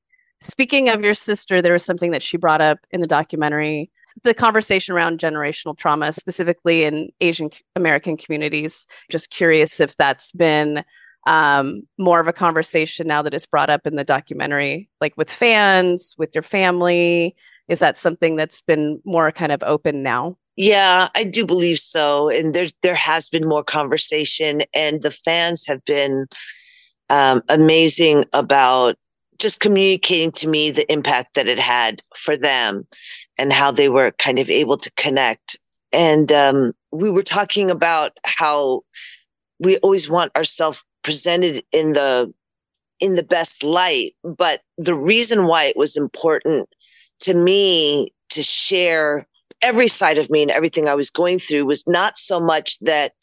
speaking 0.42 0.88
of 0.88 1.02
your 1.02 1.14
sister, 1.14 1.62
there 1.62 1.74
was 1.74 1.84
something 1.84 2.12
that 2.12 2.24
she 2.24 2.38
brought 2.38 2.62
up 2.62 2.80
in 2.92 3.02
the 3.02 3.08
documentary 3.08 3.92
the 4.24 4.34
conversation 4.34 4.94
around 4.94 5.20
generational 5.20 5.78
trauma, 5.78 6.12
specifically 6.12 6.84
in 6.84 7.10
Asian 7.22 7.50
American 7.76 8.18
communities. 8.18 8.86
Just 9.10 9.30
curious 9.30 9.80
if 9.80 9.96
that's 9.98 10.32
been 10.32 10.84
um, 11.28 11.84
more 11.98 12.20
of 12.20 12.28
a 12.28 12.34
conversation 12.34 13.08
now 13.08 13.22
that 13.22 13.34
it's 13.34 13.46
brought 13.46 13.70
up 13.70 13.86
in 13.86 13.96
the 13.96 14.04
documentary, 14.04 14.90
like 15.00 15.16
with 15.18 15.30
fans, 15.30 16.16
with 16.18 16.32
your 16.34 16.44
family. 16.44 17.36
Is 17.68 17.80
that 17.80 17.98
something 17.98 18.36
that's 18.36 18.62
been 18.62 19.00
more 19.06 19.32
kind 19.32 19.52
of 19.52 19.64
open 19.64 20.04
now? 20.04 20.38
Yeah, 20.58 21.10
I 21.16 21.24
do 21.24 21.46
believe 21.46 21.80
so. 21.80 22.30
And 22.30 22.54
there 22.54 22.68
there 22.82 22.96
has 22.96 23.30
been 23.30 23.48
more 23.48 23.64
conversation, 23.64 24.62
and 24.74 25.02
the 25.02 25.12
fans 25.12 25.66
have 25.68 25.84
been 25.86 26.28
um, 27.10 27.42
amazing 27.50 28.26
about 28.34 28.96
just 29.40 29.60
communicating 29.60 30.32
to 30.32 30.48
me 30.48 30.70
the 30.70 30.92
impact 30.92 31.34
that 31.34 31.48
it 31.48 31.58
had 31.58 32.02
for 32.16 32.38
them 32.38 32.86
and 33.42 33.52
how 33.52 33.72
they 33.72 33.90
were 33.90 34.12
kind 34.20 34.38
of 34.38 34.52
able 34.52 34.78
to 34.78 34.92
connect. 34.92 35.58
And 35.92 36.32
um, 36.32 36.74
we 36.92 37.10
were 37.10 37.24
talking 37.24 37.72
about 37.72 38.12
how 38.24 38.82
we 39.60 39.78
always 39.78 40.10
want 40.10 40.36
ourselves 40.36 40.86
presented 41.04 41.64
in 41.72 41.94
the 41.94 42.32
in 43.00 43.16
the 43.16 43.24
best 43.24 43.64
light 43.64 44.14
but 44.38 44.62
the 44.78 44.94
reason 44.94 45.48
why 45.48 45.64
it 45.64 45.76
was 45.76 45.98
important 45.98 46.70
to 47.20 47.34
me 47.34 48.14
to 48.30 48.44
share 48.44 49.28
every 49.64 49.88
side 49.88 50.20
of 50.20 50.30
me 50.30 50.44
and 50.44 50.52
everything 50.52 50.88
I 50.88 50.94
was 50.94 51.10
going 51.10 51.40
through 51.40 51.66
was 51.66 51.84
not 51.88 52.20
so 52.20 52.40
much 52.40 52.78
that 52.82 53.14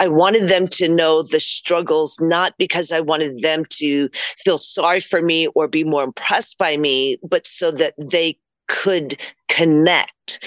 I 0.00 0.08
wanted 0.08 0.48
them 0.48 0.66
to 0.68 0.88
know 0.88 1.22
the 1.22 1.40
struggles, 1.40 2.16
not 2.20 2.54
because 2.58 2.90
I 2.90 3.00
wanted 3.00 3.42
them 3.42 3.64
to 3.78 4.08
feel 4.44 4.58
sorry 4.58 5.00
for 5.00 5.22
me 5.22 5.48
or 5.54 5.68
be 5.68 5.84
more 5.84 6.04
impressed 6.04 6.58
by 6.58 6.76
me, 6.76 7.18
but 7.28 7.46
so 7.46 7.70
that 7.72 7.94
they 8.10 8.38
could 8.68 9.16
connect 9.58 10.44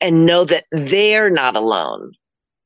and 0.00 0.24
know 0.24 0.44
that 0.44 0.64
they're 0.70 1.30
not 1.30 1.56
alone. 1.56 2.12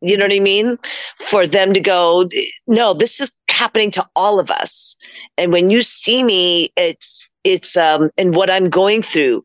You 0.02 0.16
know 0.16 0.26
what 0.26 0.34
I 0.34 0.40
mean? 0.40 0.76
For 1.18 1.46
them 1.46 1.72
to 1.72 1.80
go, 1.80 2.28
no, 2.66 2.92
this 2.92 3.18
is 3.18 3.32
happening 3.50 3.90
to 3.92 4.06
all 4.14 4.38
of 4.38 4.50
us. 4.50 4.94
And 5.38 5.52
when 5.52 5.70
you 5.70 5.80
see 5.80 6.22
me, 6.22 6.70
it's, 6.76 7.32
it's, 7.44 7.76
um, 7.76 8.10
and 8.18 8.34
what 8.34 8.50
I'm 8.50 8.68
going 8.68 9.02
through, 9.02 9.42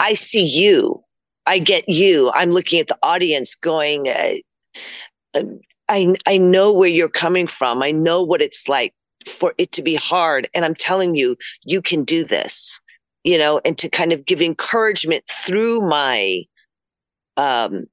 I 0.00 0.14
see 0.14 0.44
you. 0.44 1.02
I 1.46 1.58
get 1.58 1.86
you. 1.88 2.30
I'm 2.34 2.52
looking 2.52 2.80
at 2.80 2.86
the 2.86 2.98
audience 3.02 3.54
going, 3.54 4.08
uh, 4.08 4.34
um, 5.34 5.60
I, 5.88 6.14
I 6.26 6.38
know 6.38 6.72
where 6.72 6.88
you're 6.88 7.08
coming 7.10 7.46
from. 7.46 7.82
I 7.82 7.90
know 7.90 8.22
what 8.22 8.40
it's 8.40 8.66
like 8.68 8.94
for 9.28 9.52
it 9.58 9.72
to 9.72 9.82
be 9.82 9.94
hard. 9.94 10.48
And 10.54 10.64
I'm 10.64 10.74
telling 10.74 11.14
you, 11.14 11.36
you 11.64 11.82
can 11.82 12.04
do 12.04 12.24
this, 12.24 12.80
you 13.24 13.38
know, 13.38 13.60
and 13.64 13.78
to 13.78 13.88
kind 13.88 14.12
of 14.12 14.24
give 14.26 14.42
encouragement 14.42 15.24
through 15.28 15.80
my, 15.82 16.42
um, 17.36 17.84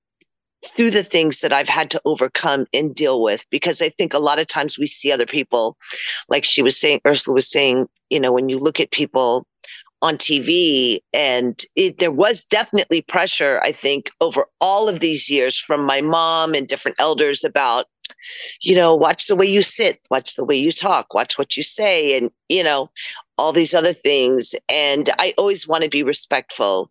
through 0.65 0.91
the 0.91 1.03
things 1.03 1.39
that 1.39 1.53
I've 1.53 1.69
had 1.69 1.89
to 1.91 2.01
overcome 2.05 2.65
and 2.73 2.93
deal 2.93 3.21
with. 3.21 3.45
Because 3.49 3.81
I 3.81 3.89
think 3.89 4.13
a 4.13 4.19
lot 4.19 4.39
of 4.39 4.47
times 4.47 4.77
we 4.77 4.87
see 4.87 5.11
other 5.11 5.25
people, 5.25 5.77
like 6.29 6.43
she 6.43 6.61
was 6.61 6.79
saying, 6.79 7.01
Ursula 7.07 7.33
was 7.33 7.49
saying, 7.49 7.87
you 8.09 8.19
know, 8.19 8.31
when 8.31 8.49
you 8.49 8.59
look 8.59 8.79
at 8.79 8.91
people 8.91 9.45
on 10.01 10.17
TV. 10.17 10.99
And 11.13 11.61
it, 11.75 11.99
there 11.99 12.11
was 12.11 12.43
definitely 12.43 13.01
pressure, 13.01 13.59
I 13.63 13.71
think, 13.71 14.11
over 14.21 14.45
all 14.61 14.87
of 14.87 14.99
these 14.99 15.29
years 15.29 15.57
from 15.57 15.85
my 15.85 16.01
mom 16.01 16.53
and 16.53 16.67
different 16.67 16.99
elders 16.99 17.43
about, 17.43 17.85
you 18.61 18.75
know, 18.75 18.95
watch 18.95 19.27
the 19.27 19.35
way 19.35 19.45
you 19.45 19.61
sit, 19.61 19.99
watch 20.09 20.35
the 20.35 20.45
way 20.45 20.55
you 20.55 20.71
talk, 20.71 21.13
watch 21.13 21.37
what 21.37 21.55
you 21.55 21.63
say, 21.63 22.17
and, 22.17 22.31
you 22.47 22.63
know, 22.63 22.89
all 23.37 23.53
these 23.53 23.73
other 23.73 23.93
things. 23.93 24.55
And 24.69 25.09
I 25.19 25.33
always 25.37 25.67
want 25.67 25.83
to 25.83 25.89
be 25.89 26.03
respectful, 26.03 26.89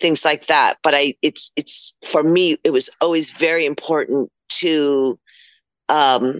things 0.00 0.24
like 0.24 0.46
that. 0.46 0.78
But 0.82 0.94
I, 0.94 1.14
it's, 1.22 1.52
it's 1.56 1.96
for 2.04 2.22
me, 2.22 2.58
it 2.64 2.70
was 2.70 2.90
always 3.00 3.30
very 3.30 3.66
important 3.66 4.30
to, 4.60 5.18
um, 5.88 6.36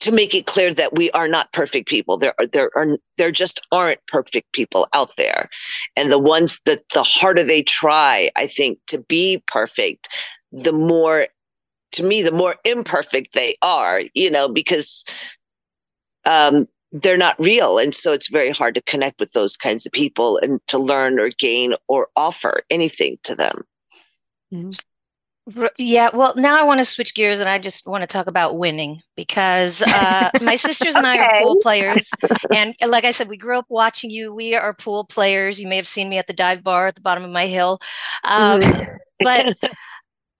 to 0.00 0.10
make 0.10 0.34
it 0.34 0.46
clear 0.46 0.72
that 0.72 0.96
we 0.96 1.10
are 1.10 1.28
not 1.28 1.52
perfect 1.52 1.86
people. 1.86 2.16
There 2.16 2.32
are, 2.38 2.46
there 2.46 2.70
are, 2.74 2.96
there 3.18 3.30
just 3.30 3.60
aren't 3.70 4.04
perfect 4.06 4.52
people 4.52 4.88
out 4.94 5.14
there. 5.16 5.50
And 5.94 6.10
the 6.10 6.18
ones 6.18 6.58
that 6.64 6.80
the 6.94 7.02
harder 7.02 7.44
they 7.44 7.62
try, 7.62 8.30
I 8.34 8.46
think, 8.46 8.78
to 8.86 8.98
be 8.98 9.42
perfect, 9.46 10.08
the 10.52 10.72
more, 10.72 11.26
to 11.92 12.02
me, 12.02 12.22
the 12.22 12.32
more 12.32 12.54
imperfect 12.64 13.34
they 13.34 13.56
are, 13.62 14.02
you 14.14 14.30
know, 14.30 14.48
because, 14.48 15.04
um, 16.24 16.66
they're 16.92 17.16
not 17.16 17.38
real. 17.38 17.78
And 17.78 17.94
so 17.94 18.12
it's 18.12 18.28
very 18.28 18.50
hard 18.50 18.74
to 18.74 18.82
connect 18.82 19.20
with 19.20 19.32
those 19.32 19.56
kinds 19.56 19.86
of 19.86 19.92
people 19.92 20.38
and 20.38 20.60
to 20.66 20.78
learn 20.78 21.20
or 21.20 21.30
gain 21.30 21.74
or 21.88 22.08
offer 22.16 22.62
anything 22.68 23.18
to 23.22 23.34
them. 23.34 23.64
Mm-hmm. 24.52 24.70
Yeah, 25.78 26.10
well, 26.14 26.34
now 26.36 26.60
I 26.60 26.64
want 26.64 26.80
to 26.80 26.84
switch 26.84 27.14
gears 27.14 27.40
and 27.40 27.48
I 27.48 27.58
just 27.58 27.86
want 27.86 28.02
to 28.02 28.06
talk 28.06 28.26
about 28.26 28.58
winning 28.58 29.02
because 29.16 29.82
uh, 29.82 30.30
my 30.40 30.54
sisters 30.54 30.94
and 30.94 31.06
I 31.06 31.18
are 31.18 31.40
pool 31.40 31.58
players. 31.62 32.10
And 32.54 32.74
like 32.86 33.04
I 33.04 33.10
said, 33.10 33.28
we 33.28 33.36
grew 33.36 33.58
up 33.58 33.66
watching 33.68 34.10
you. 34.10 34.32
We 34.34 34.54
are 34.54 34.74
pool 34.74 35.04
players. 35.04 35.60
You 35.60 35.66
may 35.66 35.76
have 35.76 35.88
seen 35.88 36.08
me 36.08 36.18
at 36.18 36.26
the 36.26 36.32
dive 36.32 36.62
bar 36.62 36.86
at 36.86 36.94
the 36.94 37.00
bottom 37.00 37.24
of 37.24 37.30
my 37.30 37.46
hill. 37.46 37.80
Um, 38.22 38.60
mm-hmm. 38.60 38.96
but 39.20 39.56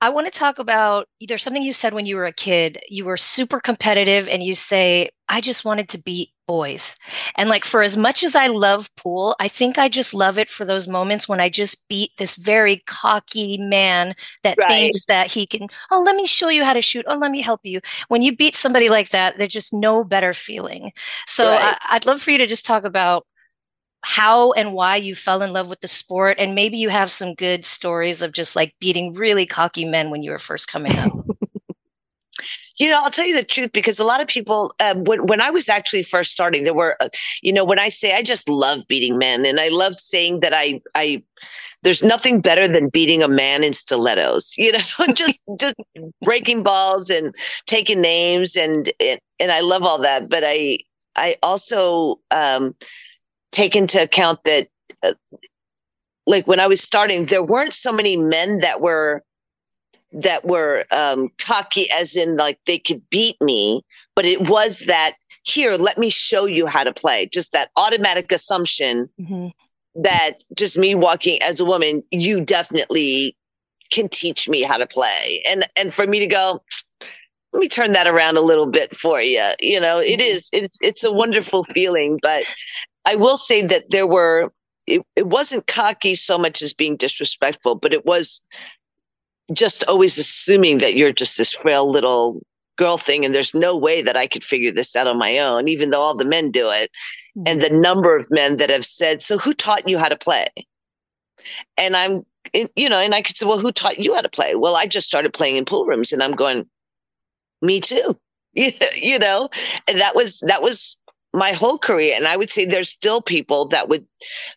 I 0.01 0.09
want 0.09 0.27
to 0.27 0.39
talk 0.39 0.59
about 0.59 1.09
either 1.21 1.37
something 1.37 1.63
you 1.63 1.73
said 1.73 1.93
when 1.93 2.07
you 2.07 2.17
were 2.17 2.25
a 2.25 2.33
kid. 2.33 2.79
You 2.89 3.05
were 3.05 3.17
super 3.17 3.61
competitive 3.61 4.29
and 4.29 4.43
you 4.43 4.55
say, 4.55 5.11
I 5.29 5.41
just 5.41 5.65
wanted 5.65 5.89
to 5.91 6.03
beat 6.03 6.31
boys. 6.49 6.97
And 7.37 7.49
like 7.49 7.65
for 7.65 7.83
as 7.83 7.97
much 7.97 8.25
as 8.25 8.35
I 8.35 8.49
love 8.49 8.91
pool, 8.97 9.37
I 9.39 9.47
think 9.47 9.79
I 9.79 9.89
just 9.89 10.13
love 10.13 10.39
it 10.39 10.51
for 10.51 10.65
those 10.65 10.89
moments 10.89 11.29
when 11.29 11.39
I 11.39 11.49
just 11.49 11.87
beat 11.89 12.11
this 12.17 12.35
very 12.35 12.83
cocky 12.87 13.57
man 13.59 14.15
that 14.43 14.59
right. 14.59 14.69
thinks 14.69 15.07
that 15.07 15.31
he 15.31 15.47
can, 15.47 15.69
oh, 15.93 16.03
let 16.05 16.17
me 16.17 16.27
show 16.27 16.49
you 16.49 16.65
how 16.65 16.73
to 16.73 16.83
shoot. 16.83 17.05
Oh, 17.07 17.17
let 17.17 17.31
me 17.31 17.41
help 17.41 17.61
you. 17.63 17.81
When 18.09 18.23
you 18.23 18.35
beat 18.35 18.57
somebody 18.57 18.89
like 18.89 19.11
that, 19.11 19.39
there's 19.39 19.53
just 19.53 19.73
no 19.73 20.03
better 20.03 20.33
feeling. 20.33 20.93
So 21.29 21.51
right. 21.51 21.77
I, 21.81 21.97
I'd 21.97 22.07
love 22.07 22.21
for 22.21 22.33
you 22.33 22.39
to 22.39 22.49
just 22.49 22.67
talk 22.67 22.85
about 22.85 23.27
how 24.03 24.53
and 24.53 24.73
why 24.73 24.97
you 24.97 25.15
fell 25.15 25.43
in 25.43 25.53
love 25.53 25.69
with 25.69 25.81
the 25.81 25.89
sport 25.89 26.39
and 26.39 26.55
maybe 26.55 26.79
you 26.79 26.89
have 26.89 27.11
some 27.11 27.35
good 27.35 27.65
stories 27.65 28.23
of 28.23 28.33
just 28.33 28.57
like 28.57 28.75
beating 28.81 29.13
really 29.13 29.47
cocky 29.47 29.85
men 29.85 30.11
when 30.11 30.23
you 30.23 30.31
were 30.31 30.39
first 30.39 30.69
coming 30.69 30.97
up. 30.97 31.13
You 32.79 32.89
know 32.89 33.03
i'll 33.05 33.11
tell 33.11 33.27
you 33.27 33.37
the 33.37 33.45
truth 33.45 33.73
because 33.73 34.01
a 34.01 34.05
lot 34.05 34.23
of 34.23 34.27
people 34.27 34.73
um, 34.83 35.05
when, 35.05 35.27
when 35.27 35.43
i 35.43 35.51
was 35.51 35.69
actually 35.69 36.03
first 36.03 36.31
starting 36.31 36.65
there 36.65 36.73
were 36.73 36.97
uh, 37.01 37.11
you 37.43 37.53
know 37.53 37.63
when 37.63 37.79
i 37.79 37.91
say 37.91 38.17
i 38.17 38.23
just 38.23 38.49
love 38.49 38.81
beating 38.89 39.19
men 39.19 39.45
and 39.45 39.61
i 39.61 39.69
love 39.69 39.95
saying 39.95 40.41
that 40.41 40.55
i 40.55 40.81
i 40.95 41.23
there's 41.83 42.03
nothing 42.03 42.41
better 42.41 42.67
than 42.67 42.89
beating 42.89 43.23
a 43.23 43.29
man 43.29 43.63
in 43.63 43.75
stilettos 43.75 44.55
you 44.59 44.73
know 44.73 45.13
just 45.13 45.43
just 45.59 45.75
breaking 46.23 46.63
balls 46.63 47.11
and 47.11 47.35
taking 47.67 48.01
names 48.01 48.57
and, 48.57 48.91
and 48.99 49.21
and 49.39 49.53
i 49.53 49.61
love 49.61 49.83
all 49.83 49.99
that 49.99 50.31
but 50.31 50.43
i 50.47 50.79
i 51.17 51.37
also 51.43 52.19
um 52.31 52.75
take 53.53 53.77
into 53.77 54.03
account 54.03 54.41
that 54.45 54.69
uh, 55.03 55.13
like 56.27 56.47
when 56.47 56.61
I 56.61 56.67
was 56.67 56.81
starting, 56.81 57.27
there 57.27 57.43
weren't 57.43 57.75
so 57.75 57.93
many 57.93 58.17
men 58.17 58.61
that 58.61 58.81
were 58.81 59.23
that 60.13 60.45
were 60.45 60.85
um, 60.91 61.29
cocky, 61.39 61.87
as 61.99 62.17
in 62.17 62.37
like 62.37 62.59
they 62.67 62.79
could 62.79 63.03
beat 63.11 63.37
me, 63.41 63.83
but 64.17 64.25
it 64.25 64.49
was 64.49 64.81
that 64.81 65.13
here, 65.45 65.77
let 65.77 65.99
me 65.99 66.11
show 66.11 66.47
you 66.47 66.67
how 66.67 66.85
to 66.85 66.93
play. 66.93 67.27
Just 67.33 67.53
that 67.53 67.71
automatic 67.77 68.31
assumption 68.33 69.09
mm-hmm. 69.21 69.49
that 70.03 70.43
just 70.57 70.77
me 70.77 70.95
walking 70.95 71.41
as 71.43 71.61
a 71.61 71.65
woman, 71.65 72.03
you 72.11 72.45
definitely 72.45 73.37
can 73.91 74.09
teach 74.09 74.49
me 74.49 74.63
how 74.63 74.77
to 74.77 74.87
play, 74.87 75.43
and 75.49 75.67
and 75.77 75.93
for 75.93 76.07
me 76.07 76.21
to 76.21 76.27
go, 76.27 76.63
let 77.53 77.61
me 77.61 77.69
turn 77.69 77.93
that 77.93 78.07
around 78.07 78.37
a 78.37 78.43
little 78.43 78.67
bit 78.67 78.95
for 78.95 79.21
you. 79.21 79.53
You 79.61 79.81
know, 79.81 79.99
it 79.99 80.21
mm-hmm. 80.21 80.65
it's 80.65 80.79
it's 80.81 81.05
a 81.05 81.13
wonderful 81.13 81.65
feeling, 81.65 82.19
but 82.23 82.45
I 83.07 83.17
will 83.17 83.37
say 83.37 83.67
that 83.67 83.91
there 83.91 84.07
were, 84.07 84.53
it, 84.87 85.03
it 85.17 85.27
wasn't 85.27 85.67
cocky 85.67 86.15
so 86.15 86.39
much 86.39 86.63
as 86.63 86.75
being 86.75 86.97
disrespectful, 86.97 87.77
but 87.77 87.93
it 87.93 88.05
was 88.05 88.43
just 89.53 89.85
always 89.85 90.19
assuming 90.19 90.79
that 90.79 90.95
you're 90.95 91.13
just 91.13 91.39
this 91.39 91.53
frail 91.53 91.89
little 91.89 92.41
girl 92.77 92.97
thing 92.97 93.25
and 93.25 93.35
there's 93.35 93.55
no 93.55 93.77
way 93.77 94.01
that 94.01 94.17
I 94.17 94.27
could 94.27 94.45
figure 94.45 94.71
this 94.71 94.97
out 94.97 95.07
on 95.07 95.19
my 95.19 95.39
own, 95.39 95.69
even 95.69 95.91
though 95.91 96.01
all 96.01 96.17
the 96.17 96.25
men 96.25 96.51
do 96.51 96.71
it. 96.71 96.91
And 97.47 97.61
the 97.61 97.67
mm-hmm. 97.67 97.81
number 97.81 98.17
of 98.17 98.31
men 98.31 98.57
that 98.57 98.71
have 98.71 98.85
said, 98.85 99.23
So 99.23 99.39
who 99.39 99.55
taught 99.55 99.89
you 99.89 99.99
how 99.99 100.09
to 100.09 100.17
play? 100.17 100.49
And 101.77 101.97
I'm 101.97 102.23
you 102.75 102.89
know, 102.89 102.99
and 102.99 103.15
I 103.15 103.23
could 103.23 103.37
say, 103.37 103.47
well, 103.47 103.59
who 103.59 103.73
taught 103.73 103.99
you 103.99 104.15
how 104.15 104.23
to 104.23 104.29
play? 104.29 104.55
Well, 104.55 104.77
I 104.77 104.87
just 104.87 105.07
started 105.07 105.33
playing 105.33 105.57
in 105.57 105.65
pool 105.65 105.85
rooms, 105.85 106.13
and 106.13 106.23
I'm 106.23 106.33
going, 106.33 106.69
me 107.63 107.81
too. 107.81 108.19
you 108.53 109.19
know, 109.19 109.49
and 109.87 110.01
that 110.01 110.17
was 110.17 110.41
that 110.41 110.61
was 110.61 110.97
my 111.33 111.53
whole 111.53 111.79
career. 111.79 112.15
And 112.17 112.27
I 112.27 112.37
would 112.37 112.51
say 112.51 112.65
there's 112.65 112.89
still 112.89 113.23
people 113.23 113.69
that 113.69 113.89
would, 113.89 114.07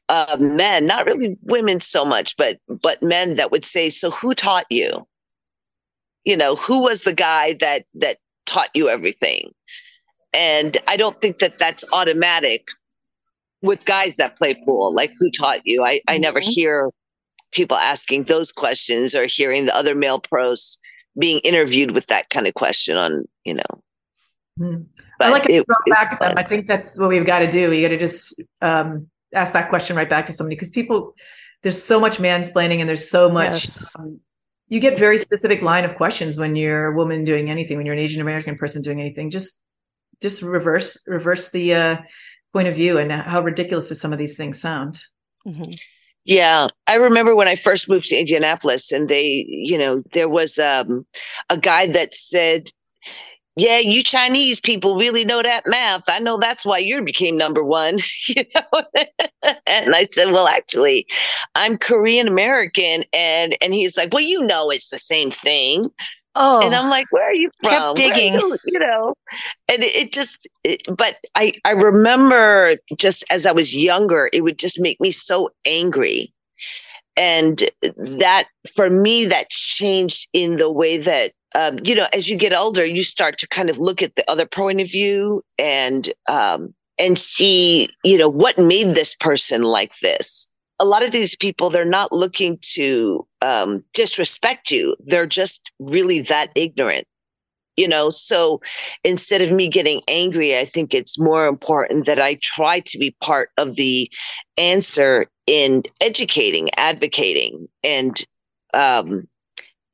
uh, 0.09 0.37
men, 0.39 0.87
not 0.87 1.05
really 1.05 1.37
women 1.43 1.79
so 1.79 2.03
much, 2.05 2.35
but 2.37 2.57
but 2.81 3.01
men 3.01 3.35
that 3.35 3.51
would 3.51 3.65
say, 3.65 3.89
so 3.89 4.09
who 4.09 4.33
taught 4.33 4.65
you? 4.69 5.07
You 6.23 6.37
know, 6.37 6.55
who 6.55 6.81
was 6.81 7.03
the 7.03 7.13
guy 7.13 7.53
that 7.59 7.85
that 7.95 8.17
taught 8.45 8.69
you 8.73 8.89
everything? 8.89 9.51
And 10.33 10.77
I 10.87 10.97
don't 10.97 11.15
think 11.17 11.37
that 11.37 11.59
that's 11.59 11.85
automatic 11.93 12.69
with 13.61 13.85
guys 13.85 14.17
that 14.17 14.37
play 14.37 14.55
pool. 14.65 14.93
Like, 14.93 15.11
who 15.19 15.29
taught 15.29 15.61
you? 15.63 15.83
I, 15.83 16.01
I 16.07 16.17
never 16.17 16.39
mm-hmm. 16.39 16.51
hear 16.51 16.89
people 17.51 17.77
asking 17.77 18.23
those 18.23 18.51
questions 18.51 19.13
or 19.13 19.25
hearing 19.27 19.65
the 19.65 19.75
other 19.75 19.93
male 19.93 20.19
pros 20.19 20.79
being 21.19 21.39
interviewed 21.39 21.91
with 21.91 22.07
that 22.07 22.29
kind 22.31 22.47
of 22.47 22.55
question 22.55 22.97
on, 22.97 23.25
you 23.45 23.53
know. 23.53 23.81
Mm. 24.59 24.85
I 25.19 25.29
like 25.29 25.45
it, 25.45 25.51
it 25.51 25.67
back 25.89 26.13
at 26.13 26.19
them. 26.19 26.33
I 26.37 26.43
think 26.43 26.67
that's 26.67 26.99
what 26.99 27.09
we've 27.09 27.25
got 27.25 27.39
to 27.39 27.49
do. 27.49 27.69
We 27.69 27.81
got 27.81 27.87
to 27.89 27.97
just 27.97 28.41
um, 28.61 29.07
ask 29.33 29.53
that 29.53 29.69
question 29.69 29.95
right 29.95 30.09
back 30.09 30.25
to 30.27 30.33
somebody 30.33 30.55
because 30.55 30.69
people, 30.69 31.15
there's 31.63 31.81
so 31.81 31.99
much 31.99 32.17
mansplaining 32.17 32.79
and 32.79 32.87
there's 32.87 33.09
so 33.09 33.29
much. 33.29 33.65
Yes. 33.65 33.91
Um, 33.97 34.19
you 34.67 34.79
get 34.79 34.97
very 34.97 35.17
specific 35.17 35.61
line 35.61 35.85
of 35.85 35.95
questions 35.95 36.37
when 36.37 36.55
you're 36.55 36.87
a 36.87 36.95
woman 36.95 37.23
doing 37.23 37.49
anything, 37.49 37.77
when 37.77 37.85
you're 37.85 37.93
an 37.93 38.01
Asian 38.01 38.21
American 38.21 38.55
person 38.55 38.81
doing 38.81 38.99
anything. 38.99 39.29
Just, 39.29 39.63
just 40.21 40.41
reverse, 40.41 40.97
reverse 41.07 41.51
the 41.51 41.73
uh, 41.73 41.97
point 42.53 42.67
of 42.67 42.75
view 42.75 42.97
and 42.97 43.11
how 43.11 43.41
ridiculous 43.41 43.89
do 43.89 43.95
some 43.95 44.13
of 44.13 44.19
these 44.19 44.35
things 44.35 44.61
sound. 44.61 44.99
Mm-hmm. 45.47 45.71
Yeah, 46.25 46.69
I 46.87 46.95
remember 46.95 47.35
when 47.35 47.49
I 47.49 47.55
first 47.55 47.89
moved 47.89 48.07
to 48.09 48.17
Indianapolis, 48.17 48.93
and 48.93 49.09
they, 49.09 49.45
you 49.47 49.77
know, 49.77 50.03
there 50.13 50.29
was 50.29 50.57
um, 50.57 51.05
a 51.49 51.57
guy 51.57 51.87
that 51.87 52.13
said, 52.13 52.69
"Yeah, 53.55 53.79
you 53.79 54.03
Chinese 54.03 54.59
people 54.59 54.95
really 54.95 55.25
know 55.25 55.41
that 55.41 55.63
math. 55.67 56.03
I 56.07 56.19
know 56.19 56.37
that's 56.37 56.65
why 56.65 56.79
you 56.79 57.01
became 57.01 57.37
number 57.37 57.63
one." 57.63 57.99
you 58.27 58.43
know, 58.55 58.83
and 59.65 59.95
I 59.95 60.05
said, 60.05 60.31
"Well, 60.31 60.47
actually, 60.47 61.05
I'm 61.55 61.77
Korean 61.77 62.27
American," 62.27 63.03
and 63.13 63.55
and 63.61 63.73
he's 63.73 63.97
like, 63.97 64.13
"Well, 64.13 64.23
you 64.23 64.43
know, 64.43 64.69
it's 64.69 64.89
the 64.89 64.97
same 64.97 65.31
thing." 65.31 65.89
Oh, 66.35 66.65
and 66.65 66.73
I'm 66.73 66.89
like, 66.89 67.05
where 67.11 67.29
are 67.29 67.35
you 67.35 67.51
from? 67.61 67.95
Kept 67.95 67.97
digging, 67.97 68.33
you, 68.33 68.57
you, 68.65 68.79
know, 68.79 69.13
and 69.69 69.83
it, 69.83 69.95
it 69.95 70.11
just, 70.11 70.47
it, 70.63 70.81
but 70.97 71.15
I, 71.35 71.53
I 71.63 71.71
remember 71.71 72.77
just 72.97 73.23
as 73.29 73.45
I 73.45 73.51
was 73.51 73.75
younger, 73.75 74.31
it 74.33 74.41
would 74.41 74.57
just 74.57 74.79
make 74.79 74.99
me 74.99 75.11
so 75.11 75.51
angry. 75.65 76.33
And 77.15 77.63
that 78.19 78.47
for 78.73 78.89
me, 78.89 79.25
that's 79.25 79.59
changed 79.59 80.29
in 80.33 80.57
the 80.57 80.71
way 80.71 80.97
that, 80.97 81.31
um, 81.55 81.79
you 81.83 81.93
know, 81.93 82.07
as 82.13 82.29
you 82.29 82.35
get 82.37 82.53
older, 82.53 82.85
you 82.85 83.03
start 83.03 83.37
to 83.39 83.47
kind 83.47 83.69
of 83.69 83.77
look 83.77 84.01
at 84.01 84.15
the 84.15 84.29
other 84.29 84.45
point 84.45 84.81
of 84.81 84.89
view 84.89 85.43
and, 85.59 86.11
um, 86.27 86.73
and 86.97 87.17
see, 87.17 87.89
you 88.03 88.17
know, 88.17 88.29
what 88.29 88.57
made 88.57 88.95
this 88.95 89.15
person 89.15 89.63
like 89.63 89.97
this. 89.99 90.49
A 90.79 90.85
lot 90.85 91.03
of 91.03 91.11
these 91.11 91.35
people 91.35 91.69
they're 91.69 91.85
not 91.85 92.11
looking 92.11 92.57
to 92.73 93.25
um, 93.41 93.83
disrespect 93.93 94.71
you. 94.71 94.95
They're 94.99 95.27
just 95.27 95.71
really 95.79 96.21
that 96.21 96.51
ignorant 96.55 97.05
you 97.75 97.87
know? 97.87 98.09
So 98.09 98.61
instead 99.03 99.41
of 99.41 99.51
me 99.51 99.67
getting 99.67 100.01
angry 100.07 100.57
i 100.57 100.65
think 100.65 100.93
it's 100.93 101.19
more 101.19 101.47
important 101.47 102.05
that 102.05 102.19
i 102.19 102.37
try 102.41 102.79
to 102.81 102.97
be 102.97 103.15
part 103.21 103.49
of 103.57 103.75
the 103.75 104.09
answer 104.57 105.27
in 105.47 105.83
educating 106.01 106.69
advocating 106.77 107.67
and 107.83 108.25
um, 108.73 109.23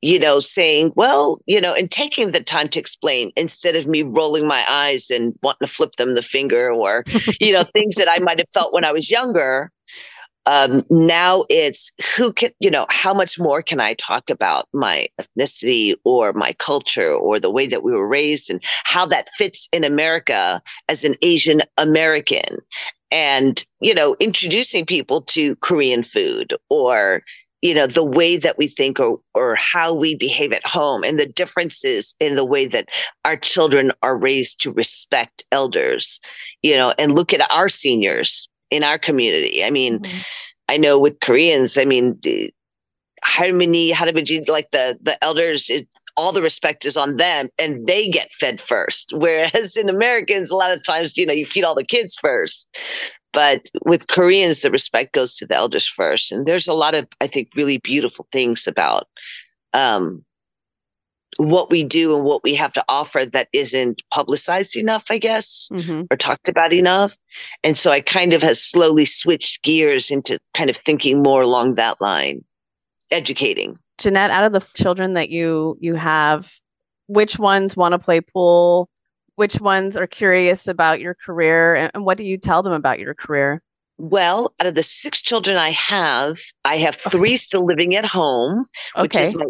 you 0.02 0.18
know 0.18 0.40
saying 0.40 0.92
well 0.96 1.38
you 1.46 1.60
know 1.60 1.74
and 1.74 1.90
taking 1.90 2.30
the 2.30 2.42
time 2.42 2.68
to 2.68 2.78
explain 2.78 3.30
instead 3.36 3.76
of 3.76 3.86
me 3.86 4.02
rolling 4.02 4.46
my 4.46 4.64
eyes 4.68 5.10
and 5.10 5.34
wanting 5.42 5.66
to 5.66 5.72
flip 5.72 5.92
them 5.96 6.14
the 6.14 6.22
finger 6.22 6.72
or 6.72 7.04
you 7.40 7.52
know 7.52 7.62
things 7.62 7.96
that 7.96 8.08
i 8.08 8.18
might 8.20 8.38
have 8.38 8.48
felt 8.52 8.72
when 8.72 8.84
i 8.84 8.92
was 8.92 9.10
younger. 9.10 9.70
Um, 10.46 10.82
now 10.88 11.44
it's 11.50 11.92
who 12.16 12.32
can 12.32 12.50
you 12.60 12.70
know 12.70 12.86
how 12.88 13.12
much 13.12 13.38
more 13.38 13.60
can 13.60 13.78
i 13.78 13.92
talk 13.94 14.30
about 14.30 14.68
my 14.72 15.06
ethnicity 15.20 15.94
or 16.04 16.32
my 16.32 16.54
culture 16.58 17.12
or 17.12 17.38
the 17.38 17.50
way 17.50 17.66
that 17.66 17.82
we 17.82 17.92
were 17.92 18.08
raised 18.08 18.48
and 18.48 18.60
how 18.84 19.04
that 19.04 19.28
fits 19.36 19.68
in 19.70 19.84
america 19.84 20.62
as 20.88 21.04
an 21.04 21.14
asian 21.20 21.60
american 21.76 22.56
and 23.10 23.64
you 23.80 23.94
know 23.94 24.16
introducing 24.20 24.86
people 24.86 25.22
to 25.22 25.56
korean 25.56 26.02
food 26.02 26.54
or 26.68 27.20
you 27.62 27.74
know 27.74 27.86
the 27.86 28.04
way 28.04 28.36
that 28.36 28.56
we 28.56 28.66
think 28.66 28.98
or 28.98 29.18
or 29.34 29.54
how 29.54 29.92
we 29.92 30.14
behave 30.14 30.52
at 30.52 30.66
home 30.66 31.04
and 31.04 31.18
the 31.18 31.26
differences 31.26 32.14
in 32.20 32.36
the 32.36 32.44
way 32.44 32.66
that 32.66 32.88
our 33.24 33.36
children 33.36 33.92
are 34.02 34.18
raised 34.18 34.60
to 34.62 34.72
respect 34.72 35.42
elders 35.52 36.20
you 36.62 36.76
know 36.76 36.94
and 36.98 37.14
look 37.14 37.32
at 37.32 37.50
our 37.52 37.68
seniors 37.68 38.48
in 38.70 38.84
our 38.84 38.98
community. 38.98 39.64
I 39.64 39.70
mean, 39.70 39.98
mm-hmm. 39.98 40.18
I 40.68 40.76
know 40.76 40.98
with 40.98 41.20
Koreans, 41.20 41.76
I 41.76 41.84
mean, 41.84 42.18
harmony, 43.22 43.90
harmony, 43.90 44.40
like 44.48 44.70
the 44.70 44.98
the 45.02 45.22
elders, 45.22 45.68
it, 45.68 45.88
all 46.20 46.32
the 46.32 46.42
respect 46.42 46.84
is 46.84 46.96
on 46.96 47.16
them, 47.16 47.48
and 47.58 47.86
they 47.86 48.08
get 48.08 48.30
fed 48.32 48.60
first. 48.60 49.12
Whereas 49.16 49.76
in 49.76 49.88
Americans, 49.88 50.50
a 50.50 50.56
lot 50.56 50.70
of 50.70 50.84
times, 50.84 51.16
you 51.16 51.24
know, 51.24 51.32
you 51.32 51.46
feed 51.46 51.64
all 51.64 51.74
the 51.74 51.84
kids 51.84 52.14
first. 52.14 52.76
But 53.32 53.62
with 53.86 54.08
Koreans, 54.08 54.60
the 54.60 54.70
respect 54.70 55.14
goes 55.14 55.36
to 55.36 55.46
the 55.46 55.56
elders 55.56 55.86
first, 55.86 56.30
and 56.32 56.46
there's 56.46 56.68
a 56.68 56.74
lot 56.74 56.94
of, 56.94 57.06
I 57.20 57.26
think, 57.26 57.48
really 57.56 57.78
beautiful 57.78 58.26
things 58.32 58.66
about 58.66 59.06
um, 59.72 60.22
what 61.36 61.70
we 61.70 61.84
do 61.84 62.14
and 62.16 62.24
what 62.24 62.42
we 62.42 62.54
have 62.56 62.72
to 62.72 62.84
offer 62.88 63.24
that 63.24 63.48
isn't 63.52 64.02
publicized 64.10 64.76
enough, 64.76 65.06
I 65.10 65.18
guess, 65.18 65.68
mm-hmm. 65.72 66.02
or 66.10 66.16
talked 66.16 66.48
about 66.48 66.72
enough. 66.72 67.16
And 67.62 67.78
so 67.78 67.92
I 67.92 68.00
kind 68.00 68.32
of 68.32 68.42
has 68.42 68.62
slowly 68.62 69.04
switched 69.04 69.62
gears 69.62 70.10
into 70.10 70.38
kind 70.54 70.68
of 70.68 70.76
thinking 70.76 71.22
more 71.22 71.42
along 71.42 71.76
that 71.76 72.00
line, 72.00 72.44
educating. 73.10 73.78
Jeanette, 74.00 74.30
out 74.30 74.44
of 74.44 74.52
the 74.52 74.66
children 74.74 75.14
that 75.14 75.30
you 75.30 75.76
you 75.80 75.94
have, 75.94 76.52
which 77.06 77.38
ones 77.38 77.76
want 77.76 77.92
to 77.92 77.98
play 77.98 78.20
pool? 78.20 78.88
Which 79.36 79.60
ones 79.60 79.96
are 79.96 80.06
curious 80.06 80.66
about 80.66 81.00
your 81.00 81.14
career? 81.14 81.90
And 81.94 82.04
what 82.04 82.18
do 82.18 82.24
you 82.24 82.36
tell 82.36 82.62
them 82.62 82.72
about 82.72 82.98
your 82.98 83.14
career? 83.14 83.62
Well, 83.98 84.52
out 84.60 84.66
of 84.66 84.74
the 84.74 84.82
six 84.82 85.20
children 85.20 85.56
I 85.56 85.70
have, 85.70 86.40
I 86.64 86.76
have 86.76 86.94
three 86.94 87.36
still 87.36 87.64
living 87.64 87.94
at 87.94 88.04
home, 88.04 88.64
which 88.96 89.14
okay. 89.14 89.24
is 89.24 89.36
my 89.36 89.44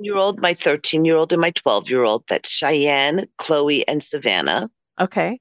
year 0.00 0.16
old, 0.16 0.40
my 0.40 0.54
13 0.54 1.04
year 1.04 1.16
old, 1.16 1.32
and 1.32 1.40
my 1.40 1.50
12 1.50 1.90
year 1.90 2.04
old. 2.04 2.24
That's 2.28 2.48
Cheyenne, 2.48 3.24
Chloe, 3.38 3.86
and 3.88 4.02
Savannah. 4.02 4.68
Okay. 5.00 5.38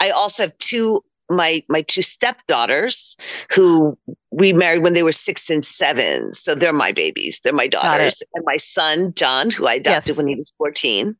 I 0.00 0.10
also 0.10 0.44
have 0.44 0.58
two 0.58 1.02
my 1.28 1.62
my 1.68 1.82
two 1.82 2.02
stepdaughters 2.02 3.16
who 3.52 3.98
we 4.30 4.52
married 4.52 4.82
when 4.82 4.92
they 4.92 5.02
were 5.02 5.12
six 5.12 5.50
and 5.50 5.64
seven. 5.64 6.32
So 6.34 6.54
they're 6.54 6.72
my 6.72 6.92
babies. 6.92 7.40
They're 7.40 7.52
my 7.52 7.66
daughters. 7.66 8.22
And 8.34 8.44
my 8.44 8.56
son, 8.56 9.14
John, 9.14 9.50
who 9.50 9.66
I 9.66 9.74
adopted 9.74 10.10
yes. 10.10 10.16
when 10.16 10.28
he 10.28 10.34
was 10.34 10.52
14. 10.58 11.16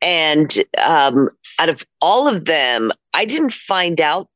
And 0.00 0.58
um, 0.84 1.28
out 1.58 1.68
of 1.68 1.84
all 2.00 2.28
of 2.28 2.44
them, 2.44 2.92
I 3.14 3.24
didn't 3.24 3.52
find 3.52 4.00
out 4.00 4.28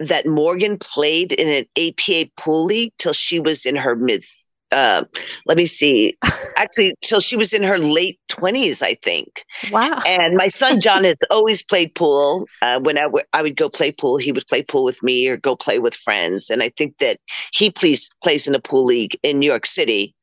that 0.00 0.26
Morgan 0.26 0.78
played 0.78 1.32
in 1.32 1.48
an 1.48 1.64
APA 1.78 2.30
pool 2.36 2.64
league 2.64 2.92
till 2.98 3.12
she 3.12 3.38
was 3.38 3.64
in 3.64 3.76
her 3.76 3.94
mid 3.94 4.24
uh, 4.72 5.04
let 5.46 5.56
me 5.56 5.66
see, 5.66 6.16
actually, 6.56 6.94
till 7.02 7.20
she 7.20 7.36
was 7.36 7.52
in 7.52 7.62
her 7.62 7.78
late 7.78 8.18
20s, 8.28 8.82
I 8.82 8.94
think. 8.94 9.44
Wow. 9.70 10.00
And 10.06 10.36
my 10.36 10.48
son 10.48 10.80
John 10.80 11.04
has 11.04 11.16
always 11.30 11.62
played 11.62 11.94
pool. 11.94 12.46
Uh, 12.62 12.80
when 12.80 12.98
I, 12.98 13.02
w- 13.02 13.24
I 13.32 13.42
would 13.42 13.56
go 13.56 13.68
play 13.68 13.92
pool, 13.92 14.16
he 14.16 14.32
would 14.32 14.46
play 14.46 14.64
pool 14.68 14.84
with 14.84 15.02
me 15.02 15.28
or 15.28 15.36
go 15.36 15.56
play 15.56 15.78
with 15.78 15.94
friends. 15.94 16.50
And 16.50 16.62
I 16.62 16.70
think 16.70 16.98
that 16.98 17.18
he 17.52 17.70
plays, 17.70 18.10
plays 18.22 18.46
in 18.46 18.54
a 18.54 18.60
pool 18.60 18.84
league 18.84 19.16
in 19.22 19.38
New 19.38 19.46
York 19.46 19.66
City. 19.66 20.14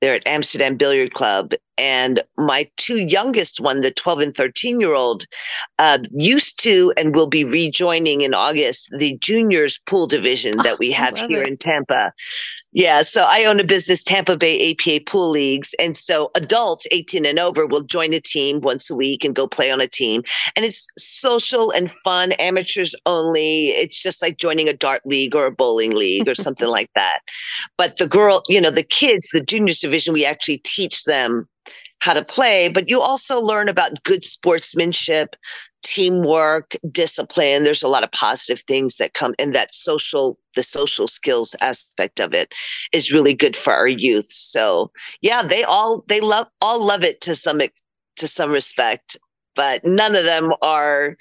They're 0.00 0.14
at 0.14 0.26
Amsterdam 0.26 0.76
Billiard 0.76 1.14
Club. 1.14 1.52
And 1.76 2.22
my 2.36 2.68
two 2.76 2.98
youngest 2.98 3.60
one, 3.60 3.80
the 3.80 3.90
12 3.90 4.20
and 4.20 4.34
13 4.34 4.80
year 4.80 4.94
old, 4.94 5.24
uh, 5.78 5.98
used 6.12 6.62
to 6.62 6.92
and 6.96 7.14
will 7.14 7.26
be 7.26 7.44
rejoining 7.44 8.20
in 8.20 8.34
August 8.34 8.90
the 8.96 9.16
juniors 9.18 9.78
pool 9.86 10.06
division 10.06 10.56
that 10.58 10.78
we 10.78 10.92
have 10.92 11.18
here 11.18 11.42
it. 11.42 11.48
in 11.48 11.56
Tampa. 11.56 12.12
Yeah, 12.78 13.02
so 13.02 13.24
I 13.24 13.44
own 13.44 13.58
a 13.58 13.64
business, 13.64 14.04
Tampa 14.04 14.36
Bay 14.36 14.70
APA 14.70 15.04
Pool 15.04 15.30
Leagues. 15.30 15.74
And 15.80 15.96
so 15.96 16.30
adults 16.36 16.86
18 16.92 17.26
and 17.26 17.36
over 17.36 17.66
will 17.66 17.82
join 17.82 18.14
a 18.14 18.20
team 18.20 18.60
once 18.60 18.88
a 18.88 18.94
week 18.94 19.24
and 19.24 19.34
go 19.34 19.48
play 19.48 19.72
on 19.72 19.80
a 19.80 19.88
team. 19.88 20.22
And 20.54 20.64
it's 20.64 20.86
social 20.96 21.72
and 21.72 21.90
fun, 21.90 22.30
amateurs 22.38 22.94
only. 23.04 23.70
It's 23.70 24.00
just 24.00 24.22
like 24.22 24.38
joining 24.38 24.68
a 24.68 24.72
dart 24.72 25.02
league 25.04 25.34
or 25.34 25.46
a 25.46 25.50
bowling 25.50 25.96
league 25.96 26.28
or 26.28 26.36
something 26.36 26.68
like 26.68 26.88
that. 26.94 27.18
But 27.76 27.98
the 27.98 28.06
girl, 28.06 28.44
you 28.48 28.60
know, 28.60 28.70
the 28.70 28.84
kids, 28.84 29.28
the 29.32 29.40
juniors 29.40 29.80
division, 29.80 30.12
we 30.14 30.24
actually 30.24 30.58
teach 30.58 31.02
them 31.02 31.48
how 32.00 32.14
to 32.14 32.24
play, 32.24 32.68
but 32.68 32.88
you 32.88 33.00
also 33.00 33.40
learn 33.40 33.68
about 33.68 34.02
good 34.04 34.22
sportsmanship, 34.22 35.36
teamwork, 35.82 36.74
discipline. 36.90 37.64
There's 37.64 37.82
a 37.82 37.88
lot 37.88 38.04
of 38.04 38.12
positive 38.12 38.60
things 38.60 38.96
that 38.96 39.14
come 39.14 39.34
in 39.38 39.52
that 39.52 39.74
social, 39.74 40.38
the 40.54 40.62
social 40.62 41.08
skills 41.08 41.54
aspect 41.60 42.20
of 42.20 42.34
it 42.34 42.54
is 42.92 43.12
really 43.12 43.34
good 43.34 43.56
for 43.56 43.72
our 43.72 43.88
youth. 43.88 44.26
So 44.30 44.90
yeah, 45.22 45.42
they 45.42 45.64
all, 45.64 46.04
they 46.08 46.20
love, 46.20 46.48
all 46.60 46.84
love 46.84 47.04
it 47.04 47.20
to 47.22 47.34
some, 47.34 47.60
to 48.16 48.28
some 48.28 48.50
respect, 48.50 49.16
but 49.58 49.84
none 49.84 50.14
of 50.14 50.22
them 50.22 50.52
are 50.62 51.16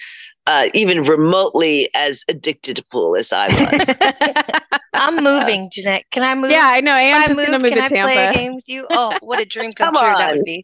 uh, 0.45 0.69
even 0.75 1.03
remotely 1.03 1.89
as 1.95 2.23
addicted 2.29 2.75
to 2.75 2.83
pool 2.83 3.15
as 3.15 3.33
I 3.33 3.47
was. 3.47 4.61
I'm 4.93 5.23
moving, 5.23 5.71
Jeanette. 5.71 6.05
Can 6.11 6.21
I 6.21 6.35
move? 6.35 6.51
Yeah, 6.51 6.61
I 6.65 6.79
know. 6.79 6.93
I'm 6.93 7.27
just 7.27 7.35
going 7.35 7.51
to 7.51 7.57
move 7.57 7.71
Can 7.71 7.79
to 7.79 7.83
I 7.83 7.87
Tampa. 7.87 8.13
play 8.13 8.25
a 8.27 8.31
game 8.31 8.53
with 8.53 8.69
you? 8.69 8.85
Oh, 8.91 9.17
what 9.21 9.39
a 9.39 9.45
dream 9.53 9.71
come, 9.71 9.95
Come 9.95 10.03
true 10.03 10.13
on. 10.13 10.17
that 10.19 10.35
would 10.35 10.45
be. 10.45 10.63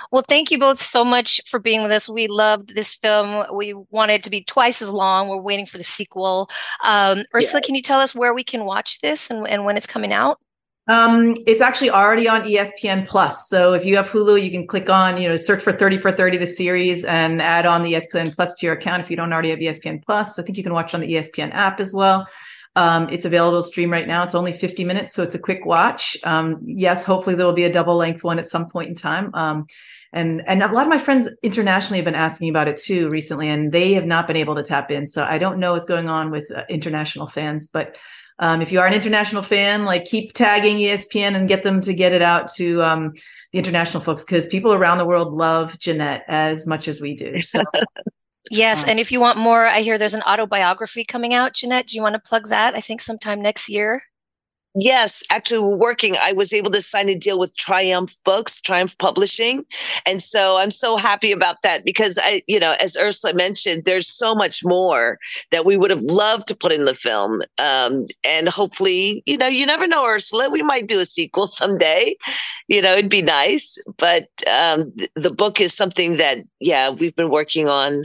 well, 0.10 0.24
thank 0.26 0.50
you 0.50 0.58
both 0.58 0.78
so 0.80 1.04
much 1.04 1.42
for 1.46 1.60
being 1.60 1.82
with 1.82 1.92
us. 1.92 2.08
We 2.08 2.26
loved 2.26 2.74
this 2.74 2.94
film. 2.94 3.44
We 3.54 3.74
wanted 3.90 4.14
it 4.14 4.24
to 4.24 4.30
be 4.30 4.42
twice 4.42 4.80
as 4.80 4.90
long. 4.90 5.28
We're 5.28 5.42
waiting 5.42 5.66
for 5.66 5.76
the 5.76 5.84
sequel. 5.84 6.48
Um, 6.82 7.24
Ursula, 7.34 7.60
can 7.60 7.74
you 7.74 7.82
tell 7.82 8.00
us 8.00 8.14
where 8.14 8.32
we 8.32 8.44
can 8.44 8.64
watch 8.64 9.02
this 9.02 9.28
and, 9.28 9.46
and 9.46 9.66
when 9.66 9.76
it's 9.76 9.86
coming 9.86 10.14
out? 10.14 10.40
Um, 10.86 11.34
it's 11.46 11.62
actually 11.62 11.90
already 11.90 12.28
on 12.28 12.42
ESPN 12.42 13.06
Plus. 13.08 13.48
So 13.48 13.72
if 13.72 13.86
you 13.86 13.96
have 13.96 14.10
Hulu, 14.10 14.42
you 14.42 14.50
can 14.50 14.66
click 14.66 14.90
on, 14.90 15.16
you 15.16 15.28
know, 15.28 15.36
search 15.36 15.62
for 15.62 15.72
30 15.72 15.96
for 15.96 16.12
30, 16.12 16.36
the 16.36 16.46
series, 16.46 17.04
and 17.04 17.40
add 17.40 17.64
on 17.64 17.82
the 17.82 17.94
ESPN 17.94 18.34
Plus 18.34 18.54
to 18.56 18.66
your 18.66 18.74
account 18.74 19.00
if 19.00 19.10
you 19.10 19.16
don't 19.16 19.32
already 19.32 19.50
have 19.50 19.60
ESPN 19.60 20.04
Plus. 20.04 20.38
I 20.38 20.42
think 20.42 20.58
you 20.58 20.62
can 20.62 20.74
watch 20.74 20.94
on 20.94 21.00
the 21.00 21.10
ESPN 21.14 21.54
app 21.54 21.80
as 21.80 21.94
well. 21.94 22.26
Um, 22.76 23.08
it's 23.10 23.24
available 23.24 23.60
to 23.60 23.66
stream 23.66 23.90
right 23.90 24.06
now. 24.06 24.24
It's 24.24 24.34
only 24.34 24.52
50 24.52 24.84
minutes, 24.84 25.14
so 25.14 25.22
it's 25.22 25.34
a 25.34 25.38
quick 25.38 25.64
watch. 25.64 26.16
Um, 26.24 26.60
yes, 26.64 27.04
hopefully 27.04 27.36
there 27.36 27.46
will 27.46 27.52
be 27.52 27.64
a 27.64 27.72
double 27.72 27.96
length 27.96 28.24
one 28.24 28.38
at 28.38 28.46
some 28.46 28.68
point 28.68 28.88
in 28.88 28.94
time. 28.94 29.30
Um, 29.32 29.66
and 30.12 30.42
and 30.46 30.62
a 30.62 30.70
lot 30.70 30.82
of 30.82 30.88
my 30.88 30.98
friends 30.98 31.28
internationally 31.42 31.98
have 31.98 32.04
been 32.04 32.14
asking 32.14 32.48
about 32.48 32.68
it 32.68 32.76
too 32.76 33.08
recently, 33.08 33.48
and 33.48 33.72
they 33.72 33.94
have 33.94 34.06
not 34.06 34.26
been 34.26 34.36
able 34.36 34.54
to 34.54 34.62
tap 34.62 34.90
in. 34.90 35.06
So 35.06 35.24
I 35.24 35.38
don't 35.38 35.58
know 35.58 35.72
what's 35.72 35.86
going 35.86 36.08
on 36.08 36.30
with 36.30 36.50
uh, 36.50 36.62
international 36.68 37.26
fans, 37.26 37.68
but 37.68 37.96
um, 38.38 38.60
if 38.60 38.72
you 38.72 38.80
are 38.80 38.86
an 38.86 38.94
international 38.94 39.42
fan, 39.42 39.84
like 39.84 40.04
keep 40.04 40.32
tagging 40.32 40.76
ESPN 40.76 41.34
and 41.36 41.48
get 41.48 41.62
them 41.62 41.80
to 41.82 41.94
get 41.94 42.12
it 42.12 42.22
out 42.22 42.48
to 42.54 42.82
um, 42.82 43.12
the 43.52 43.58
international 43.58 44.02
folks 44.02 44.24
because 44.24 44.46
people 44.46 44.72
around 44.72 44.98
the 44.98 45.06
world 45.06 45.32
love 45.32 45.78
Jeanette 45.78 46.24
as 46.28 46.66
much 46.66 46.88
as 46.88 47.00
we 47.00 47.14
do. 47.14 47.40
So 47.40 47.62
Yes, 48.50 48.84
Um, 48.84 48.90
and 48.90 49.00
if 49.00 49.10
you 49.10 49.20
want 49.20 49.38
more, 49.38 49.66
I 49.66 49.80
hear 49.80 49.96
there's 49.96 50.14
an 50.14 50.22
autobiography 50.22 51.04
coming 51.04 51.32
out. 51.32 51.54
Jeanette, 51.54 51.86
do 51.86 51.96
you 51.96 52.02
want 52.02 52.14
to 52.14 52.20
plug 52.20 52.48
that? 52.48 52.74
I 52.74 52.80
think 52.80 53.00
sometime 53.00 53.40
next 53.40 53.68
year. 53.68 54.02
Yes, 54.76 55.22
actually, 55.30 55.60
we're 55.60 55.78
working. 55.78 56.16
I 56.20 56.32
was 56.32 56.52
able 56.52 56.72
to 56.72 56.82
sign 56.82 57.08
a 57.08 57.14
deal 57.16 57.38
with 57.38 57.56
Triumph 57.56 58.12
Books, 58.24 58.60
Triumph 58.60 58.98
Publishing. 58.98 59.64
And 60.04 60.20
so 60.20 60.56
I'm 60.56 60.72
so 60.72 60.96
happy 60.96 61.30
about 61.30 61.62
that 61.62 61.84
because 61.84 62.18
I, 62.20 62.42
you 62.48 62.58
know, 62.58 62.74
as 62.82 62.96
Ursula 62.96 63.34
mentioned, 63.34 63.84
there's 63.84 64.08
so 64.08 64.34
much 64.34 64.64
more 64.64 65.18
that 65.52 65.64
we 65.64 65.76
would 65.76 65.90
have 65.92 66.02
loved 66.02 66.48
to 66.48 66.56
put 66.56 66.72
in 66.72 66.86
the 66.86 66.94
film. 66.94 67.42
Um, 67.58 68.06
and 68.24 68.48
hopefully, 68.48 69.22
you 69.26 69.38
know, 69.38 69.46
you 69.46 69.64
never 69.64 69.86
know, 69.86 70.04
Ursula, 70.06 70.50
we 70.50 70.62
might 70.62 70.88
do 70.88 70.98
a 70.98 71.04
sequel 71.04 71.46
someday. 71.46 72.16
You 72.66 72.82
know, 72.82 72.94
it'd 72.94 73.10
be 73.10 73.22
nice. 73.22 73.78
But 73.96 74.24
um, 74.52 74.90
th- 74.98 75.10
the 75.14 75.30
book 75.30 75.60
is 75.60 75.72
something 75.72 76.16
that, 76.16 76.38
yeah, 76.58 76.90
we've 76.90 77.14
been 77.14 77.30
working 77.30 77.68
on. 77.68 78.02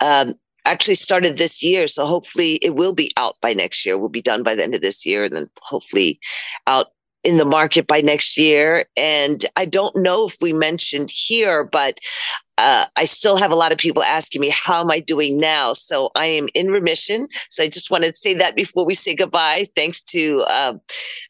Um, 0.00 0.34
actually 0.66 0.96
started 0.96 1.38
this 1.38 1.62
year. 1.62 1.88
So 1.88 2.06
hopefully 2.06 2.54
it 2.56 2.74
will 2.74 2.94
be 2.94 3.10
out 3.16 3.36
by 3.40 3.52
next 3.52 3.86
year. 3.86 3.96
We'll 3.96 4.08
be 4.08 4.22
done 4.22 4.42
by 4.42 4.54
the 4.54 4.62
end 4.62 4.74
of 4.74 4.82
this 4.82 5.06
year 5.06 5.24
and 5.24 5.36
then 5.36 5.48
hopefully 5.62 6.18
out 6.66 6.88
in 7.26 7.38
the 7.38 7.46
market 7.46 7.88
by 7.88 8.02
next 8.02 8.38
year. 8.38 8.86
And 8.96 9.44
I 9.56 9.66
don't 9.66 9.96
know 9.96 10.26
if 10.26 10.36
we 10.42 10.54
mentioned 10.54 11.10
here, 11.12 11.68
but 11.72 12.00
uh, 12.58 12.86
I 12.96 13.06
still 13.06 13.36
have 13.38 13.52
a 13.52 13.56
lot 13.56 13.72
of 13.72 13.78
people 13.78 14.04
asking 14.04 14.42
me, 14.42 14.50
how 14.50 14.80
am 14.82 14.92
I 14.92 15.00
doing 15.00 15.40
now? 15.40 15.74
So 15.74 16.10
I 16.16 16.26
am 16.26 16.48
in 16.54 16.70
remission. 16.70 17.28
So 17.50 17.64
I 17.64 17.70
just 17.70 17.90
wanted 17.90 18.10
to 18.14 18.16
say 18.20 18.34
that 18.36 18.56
before 18.56 18.86
we 18.86 18.94
say 18.94 19.14
goodbye. 19.16 19.66
Thanks 19.76 20.02
to 20.04 20.44
uh, 20.48 20.74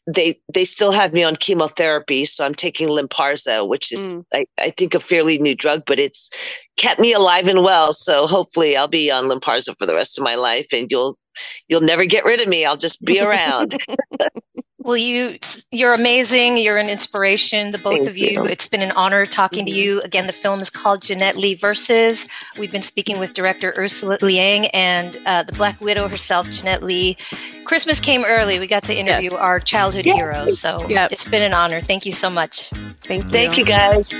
they, 0.07 0.35
they 0.53 0.65
still 0.65 0.93
have 0.93 1.13
me 1.13 1.23
on 1.23 1.37
chemotherapy, 1.37 2.25
so 2.25 2.45
I'm 2.45 2.55
taking 2.55 2.89
Lynparza, 2.89 3.67
which 3.67 3.91
is 3.93 4.15
Mm. 4.15 4.25
I, 4.33 4.45
I 4.59 4.71
think 4.71 4.95
a 4.95 5.01
fairly 5.01 5.39
new 5.39 5.55
drug, 5.55 5.83
but 5.87 5.99
it's 5.99 6.31
kept 6.77 6.99
me 6.99 7.13
alive 7.13 7.47
and 7.47 7.63
well. 7.63 7.93
So 7.93 8.27
hopefully 8.27 8.77
I'll 8.77 8.87
be 8.89 9.11
on 9.11 9.25
Lynparza 9.25 9.75
for 9.79 9.87
the 9.87 9.95
rest 9.95 10.19
of 10.19 10.25
my 10.25 10.35
life, 10.35 10.69
and 10.73 10.91
you'll 10.91 11.17
you'll 11.69 11.81
never 11.81 12.05
get 12.05 12.25
rid 12.25 12.41
of 12.41 12.47
me. 12.49 12.65
I'll 12.65 12.77
just 12.77 13.05
be 13.05 13.19
around. 13.21 13.75
Well, 14.87 14.95
you 14.95 15.37
you're 15.69 15.93
amazing. 15.93 16.57
You're 16.57 16.77
an 16.77 16.87
inspiration. 16.87 17.71
The 17.71 17.77
both 17.77 17.95
Thank 17.97 18.07
of 18.07 18.15
you. 18.17 18.29
you. 18.29 18.45
It's 18.45 18.67
been 18.67 18.81
an 18.81 18.91
honor 18.91 19.25
talking 19.25 19.65
to 19.65 19.71
Mhm. 19.71 19.75
you. 19.75 20.01
Again, 20.01 20.27
the 20.27 20.31
film 20.33 20.61
is 20.61 20.69
called 20.69 21.01
Jeanette 21.01 21.35
Lee 21.35 21.55
Versus. 21.55 22.25
We've 22.57 22.71
been 22.71 22.83
speaking 22.83 23.19
with 23.19 23.33
director 23.33 23.73
Ursula 23.77 24.17
Liang 24.21 24.67
and 24.67 25.17
uh, 25.25 25.43
the 25.43 25.51
Black 25.51 25.81
Widow 25.81 26.07
herself, 26.07 26.49
Jeanette 26.49 26.83
Lee. 26.83 27.17
Christmas 27.65 27.99
came 27.99 28.23
early. 28.23 28.59
We 28.59 28.67
got 28.67 28.83
to 28.83 28.95
interview 28.95 29.31
Yes. 29.31 29.39
our 29.41 29.59
childhood 29.59 30.05
Yay. 30.05 30.13
heroes. 30.13 30.57
So 30.61 30.87
Yep. 30.87 31.11
it's 31.11 31.25
been 31.25 31.41
an 31.43 31.53
honor. 31.53 31.81
Thank 31.81 32.05
you 32.05 32.13
so 32.13 32.29
much. 32.29 32.69
Thank 33.03 33.25
you. 33.25 33.29
Thank 33.29 33.57
you, 33.57 33.65
guys. 33.65 34.13